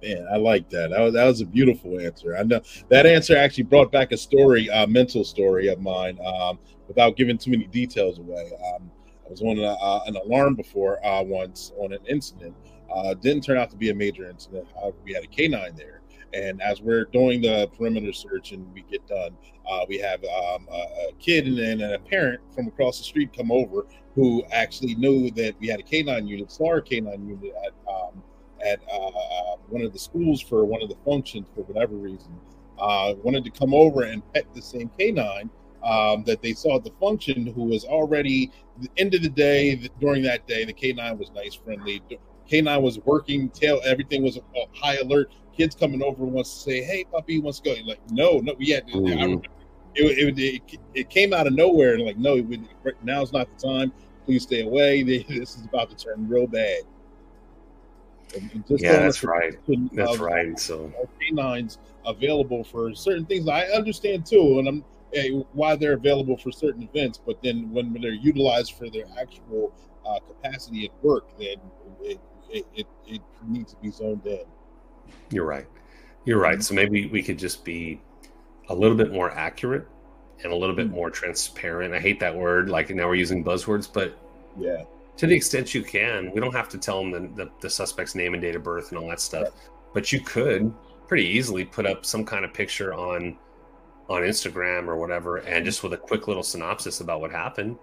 [0.04, 0.90] Man, I like that.
[0.90, 2.36] That was, that was a beautiful answer.
[2.36, 2.60] I know
[2.90, 6.60] that answer actually brought back a story, a mental story of mine, um,
[6.90, 8.52] without giving too many details away.
[8.76, 8.92] Um,
[9.26, 12.54] I was on a, uh, an alarm before uh, once on an incident.
[12.94, 14.68] Uh, didn't turn out to be a major incident.
[14.76, 16.02] However, we had a canine there.
[16.34, 19.38] And as we're doing the perimeter search and we get done,
[19.70, 23.36] uh, we have um, a, a kid and then a parent from across the street
[23.36, 27.74] come over who actually knew that we had a canine unit, SLAR canine unit at
[27.92, 28.24] um,
[28.66, 32.36] at uh, uh, one of the schools for one of the functions for whatever reason.
[32.80, 35.50] Uh, wanted to come over and pet the same canine
[35.84, 39.76] um, that they saw at the function, who was already the end of the day
[40.00, 40.66] during that day.
[40.66, 42.02] The canine was nice, friendly.
[42.48, 44.42] The Canine was working, tail everything was uh,
[44.74, 45.32] high alert.
[45.56, 48.70] Kids coming over wants to say, "Hey, puppy, wants to go." Like, no, no, we
[48.70, 48.84] had.
[48.84, 49.10] I Mhm.
[49.10, 49.48] remember
[49.96, 50.40] it, it,
[50.74, 52.62] it, it came out of nowhere and like, no, we,
[53.04, 53.92] now's not the time.
[54.26, 55.04] Please stay away.
[55.28, 56.82] This is about to turn real bad.
[58.36, 59.56] And- and just Yeah, that's right.
[59.94, 60.60] That's right.
[60.60, 63.48] So canines available for certain things.
[63.48, 67.20] I understand too, and I'm eh, why they're available for certain events.
[67.26, 69.74] But then when they're utilized for their actual
[70.06, 71.56] uh, capacity at work, then
[72.02, 72.20] it,
[72.52, 74.42] it, it, it needs to be zoned in.
[75.32, 75.68] You're right.
[76.26, 76.62] You're right.
[76.62, 78.02] So maybe we could just be
[78.70, 79.88] a little bit more accurate
[80.44, 81.94] and a little bit more transparent.
[81.94, 82.70] I hate that word.
[82.70, 84.18] Like now we're using buzzwords, but
[84.60, 84.84] Yeah,
[85.18, 88.14] to the extent you can, we don't have to tell them the, the, the suspect's
[88.16, 89.50] name and date of birth and all that stuff.
[89.94, 90.74] But you could
[91.08, 93.38] pretty easily put up some kind of picture on
[94.10, 97.78] on Instagram or whatever, and just with a quick little synopsis about what happened.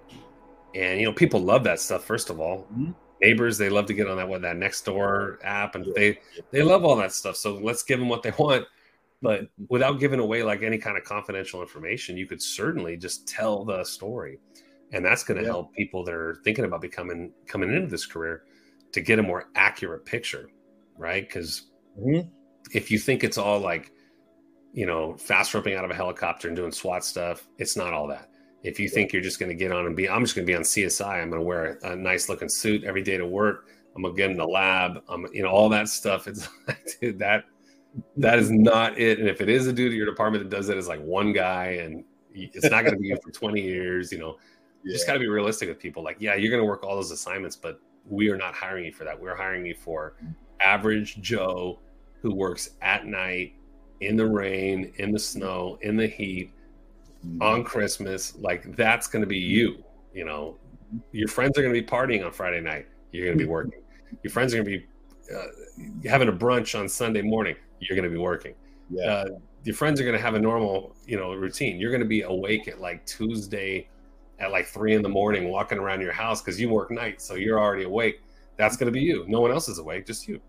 [0.74, 2.04] And you know, people love that stuff.
[2.04, 2.94] First of all, Mhm.
[3.24, 6.18] Neighbors they love to get on that what that next door app, and they
[6.50, 7.36] they love all that stuff.
[7.36, 8.66] So let's give them what they want.
[9.22, 13.64] But without giving away like any kind of confidential information, you could certainly just tell
[13.64, 14.38] the story,
[14.92, 15.52] and that's going to Yeah.
[15.52, 18.44] help people that are thinking about becoming coming into this career
[18.92, 20.50] to get a more accurate picture,
[20.98, 21.26] right?
[21.26, 22.30] Because Mhm.
[22.72, 23.92] if you think it's all like,
[24.72, 28.06] you know, fast roping out of a helicopter and doing SWAT stuff, it's not all
[28.08, 28.28] that.
[28.64, 30.50] If you think you're just going to get on and be, I'm just going to
[30.50, 31.22] be on CSI.
[31.22, 33.68] I'm going to wear a, a nice looking suit every day to work.
[33.94, 35.02] I'm going to get in the lab.
[35.08, 36.26] I'm, you know, all that stuff.
[36.26, 37.44] It's like, dude, that
[38.16, 39.20] that is not it.
[39.20, 41.32] And if it is a dude at your department that does it, it's like one
[41.32, 44.10] guy, and it's not going to be you for 20 years.
[44.10, 44.38] You know,
[44.82, 46.02] you just got to be realistic with people.
[46.02, 48.92] Like, yeah, you're going to work all those assignments, but we are not hiring you
[48.92, 49.18] for that.
[49.18, 50.16] We're hiring you for
[50.60, 51.80] average Joe
[52.20, 53.54] who works at night
[54.00, 56.52] in the rain, in the snow, in the heat,
[57.40, 58.36] on Christmas.
[58.38, 59.82] Like, that's going to be you.
[60.12, 60.58] You know,
[61.12, 62.86] your friends are going to be partying on Friday night.
[63.12, 63.80] You're going to be working.
[64.22, 64.86] Your friends are going to be
[65.34, 67.56] uh, having a brunch on Sunday morning.
[67.80, 68.54] You're going to be working
[68.90, 69.24] yeah, uh,
[69.64, 72.22] your friends are going to have a normal you know routine you're going to be
[72.22, 73.88] awake at like tuesday
[74.38, 77.34] at like three in the morning walking around your house because you work nights so
[77.34, 78.20] you're already awake
[78.56, 80.40] that's going to be you no one else is awake just you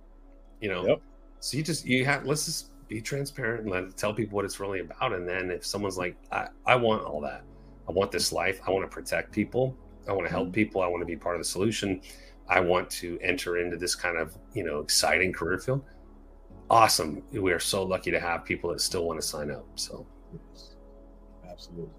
[0.61, 1.01] you know Yep.
[1.39, 4.59] so you just you have let's just be transparent and let tell people what it's
[4.59, 5.13] really about.
[5.13, 7.43] And then if someone's like, I, I want all that,
[7.87, 9.75] I want this life, I want to protect people,
[10.07, 12.01] I want to help people, I want to be part of the solution,
[12.47, 15.83] I want to enter into this kind of you know exciting career field.
[16.69, 17.23] Awesome.
[17.31, 19.65] We are so lucky to have people that still want to sign up.
[19.75, 20.05] So
[21.49, 21.93] absolutely.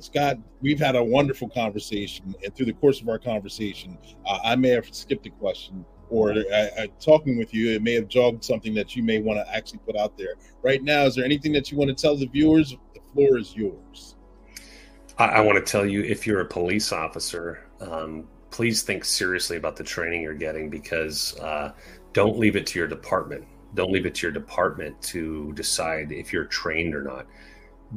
[0.00, 4.56] Scott, we've had a wonderful conversation, and through the course of our conversation, uh, I
[4.56, 8.44] may have skipped a question, or uh, uh, talking with you, it may have jogged
[8.44, 10.34] something that you may want to actually put out there.
[10.62, 12.76] Right now, is there anything that you want to tell the viewers?
[12.94, 14.16] The floor is yours.
[15.16, 19.56] I, I want to tell you if you're a police officer, um, please think seriously
[19.56, 21.72] about the training you're getting because uh,
[22.12, 23.46] don't leave it to your department.
[23.74, 27.26] Don't leave it to your department to decide if you're trained or not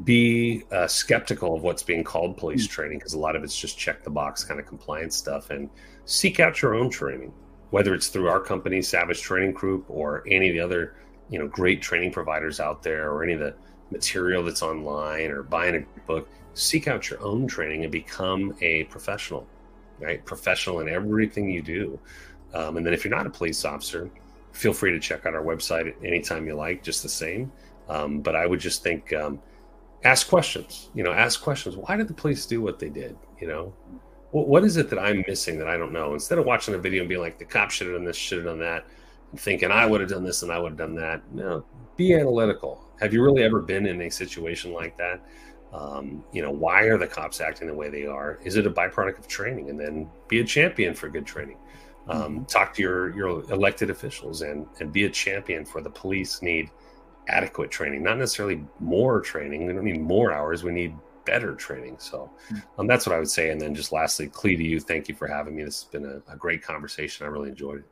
[0.03, 2.71] be uh, skeptical of what's being called police hmm.
[2.71, 5.69] training because a lot of it's just check the box kind of compliance stuff and
[6.05, 7.33] seek out your own training
[7.71, 10.95] whether it's through our company savage training group or any of the other
[11.29, 13.53] you know great training providers out there or any of the
[13.91, 18.83] material that's online or buying a book seek out your own training and become a
[18.85, 19.47] professional
[19.99, 20.25] right?
[20.25, 21.99] Professional in everything you do.
[22.53, 24.09] Um, and then if you're not a police officer
[24.51, 27.51] feel free to check out our website anytime you like just the same.
[27.89, 29.39] Um, but i would just think um,
[30.03, 31.75] ask questions you know ask questions.
[31.75, 33.73] Why did the police do what they did you know
[34.35, 36.13] what, what is it that i'm missing that i don't know?
[36.13, 38.39] Instead of watching a video and being like the cop should have done this should
[38.39, 38.85] have done that
[39.31, 41.63] and thinking i would have done this and i would have done that no
[41.97, 42.81] be analytical.
[42.99, 45.21] Have you really ever been in a situation like that?
[45.73, 48.39] Um, you know why are the cops acting the way they are?
[48.43, 49.69] Is it a byproduct of training?
[49.69, 51.57] And then be a champion for good training.
[52.07, 52.43] Um, mm-hmm.
[52.45, 56.69] talk to your your elected officials and and be a champion for the police need
[57.27, 59.65] adequate training, not necessarily more training.
[59.65, 60.63] We don't need more hours.
[60.63, 60.95] We need
[61.25, 61.97] better training.
[61.99, 62.57] So hmm.
[62.79, 63.49] um, that's what I would say.
[63.49, 65.63] And then just lastly, Clee to you, thank you for having me.
[65.63, 67.25] This has been a, a great conversation.
[67.25, 67.85] I really enjoyed it.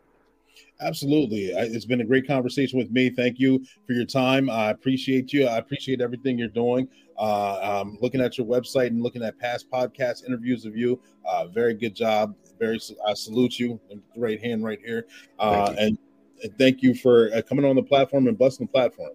[0.81, 1.45] Absolutely.
[1.45, 3.09] It's been a great conversation with me.
[3.09, 4.49] Thank you for your time.
[4.49, 5.47] I appreciate you.
[5.47, 6.87] I appreciate everything you're doing.
[7.17, 10.99] Uh, um, looking at your website and looking at past podcast interviews of you.
[11.25, 12.35] Uh, very good job.
[12.59, 13.79] Very, I salute you.
[14.15, 15.05] Right hand right here.
[15.39, 15.97] Uh, and,
[16.43, 19.11] and, thank you for uh, coming on the platform and blessing the platform.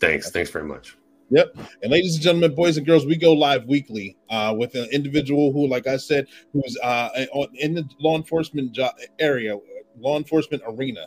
[0.00, 0.30] Thanks.
[0.30, 0.96] Thanks very much.
[1.32, 1.56] Yep.
[1.82, 5.50] And ladies and gentlemen, boys and girls, we go live weekly uh, with an individual
[5.50, 7.08] who, like I said, who's uh,
[7.54, 9.58] in the law enforcement jo- area,
[9.98, 11.06] law enforcement arena,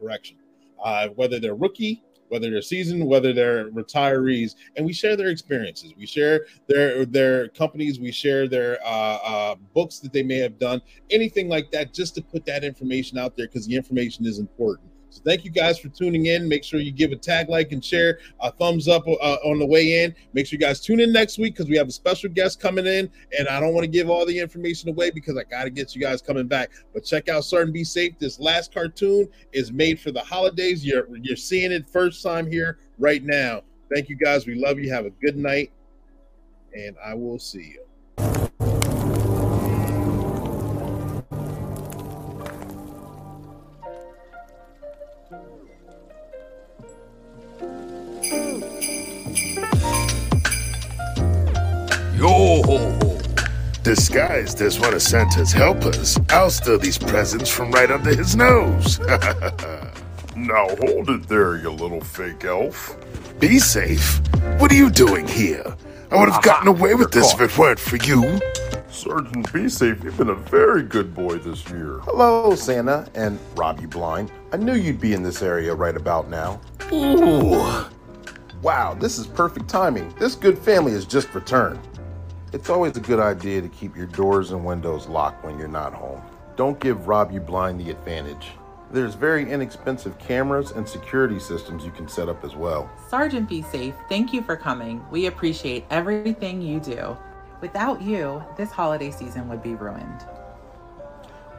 [0.00, 0.38] correction.
[0.82, 5.92] Uh, whether they're rookie, whether they're seasoned, whether they're retirees, and we share their experiences.
[5.94, 8.00] We share their their companies.
[8.00, 12.14] We share their uh, uh, books that they may have done, anything like that, just
[12.14, 14.90] to put that information out there because the information is important.
[15.16, 16.46] So thank you guys for tuning in.
[16.46, 18.18] Make sure you give a tag, like, and share.
[18.40, 20.14] A thumbs up uh, on the way in.
[20.34, 22.86] Make sure you guys tune in next week because we have a special guest coming
[22.86, 25.70] in, and I don't want to give all the information away because I got to
[25.70, 26.70] get you guys coming back.
[26.92, 28.18] But check out Sergeant Be Safe.
[28.18, 30.84] This last cartoon is made for the holidays.
[30.84, 33.62] You're you're seeing it first time here right now.
[33.94, 34.46] Thank you guys.
[34.46, 34.92] We love you.
[34.92, 35.72] Have a good night,
[36.74, 37.85] and I will see you.
[53.84, 58.98] Disguised as one of Santa's helpers, I'll steal these presents from right under his nose.
[60.36, 62.96] now hold it there, you little fake elf.
[63.38, 64.20] Be safe.
[64.58, 65.76] What are you doing here?
[66.10, 68.40] I would have gotten away with this if it weren't for you.
[68.90, 72.00] Sergeant Be Safe, you've been a very good boy this year.
[72.00, 74.32] Hello, Santa and Rob You Blind.
[74.52, 76.60] I knew you'd be in this area right about now.
[76.92, 77.84] Ooh.
[78.60, 80.12] Wow, this is perfect timing.
[80.18, 81.78] This good family has just returned.
[82.52, 85.92] It's always a good idea to keep your doors and windows locked when you're not
[85.92, 86.22] home.
[86.54, 88.52] Don't give Rob You Blind the advantage.
[88.92, 92.88] There's very inexpensive cameras and security systems you can set up as well.
[93.10, 95.04] Sergeant Be Safe, thank you for coming.
[95.10, 97.16] We appreciate everything you do.
[97.60, 100.24] Without you, this holiday season would be ruined.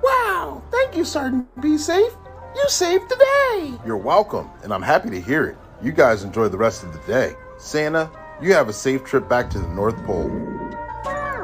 [0.01, 2.13] Wow, thank you, Sergeant Be Safe.
[2.55, 3.73] You saved the day.
[3.85, 5.57] You're welcome, and I'm happy to hear it.
[5.83, 7.35] You guys enjoy the rest of the day.
[7.57, 8.09] Santa,
[8.41, 10.29] you have a safe trip back to the North Pole.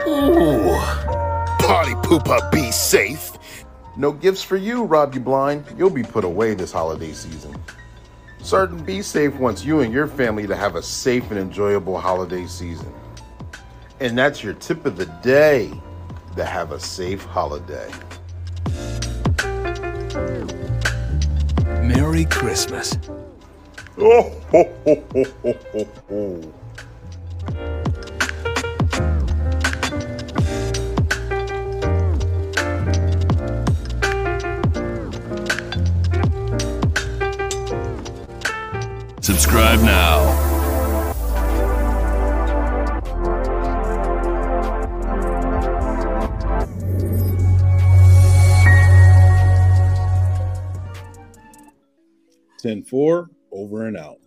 [0.08, 0.78] Ooh.
[1.60, 3.32] Party pooper, be safe.
[3.96, 5.66] No gifts for you, Rob you blind.
[5.78, 7.56] You'll be put away this holiday season.
[8.42, 12.46] Sergeant Be Safe wants you and your family to have a safe and enjoyable holiday
[12.48, 12.92] season.
[14.02, 15.72] And that's your tip of the day
[16.36, 17.90] to have a safe holiday.
[21.82, 22.98] Merry Christmas.
[23.98, 26.54] Oh, ho, ho, ho, ho, ho, ho.
[39.24, 40.20] Subscribe now.
[52.60, 54.23] Ten four over and out.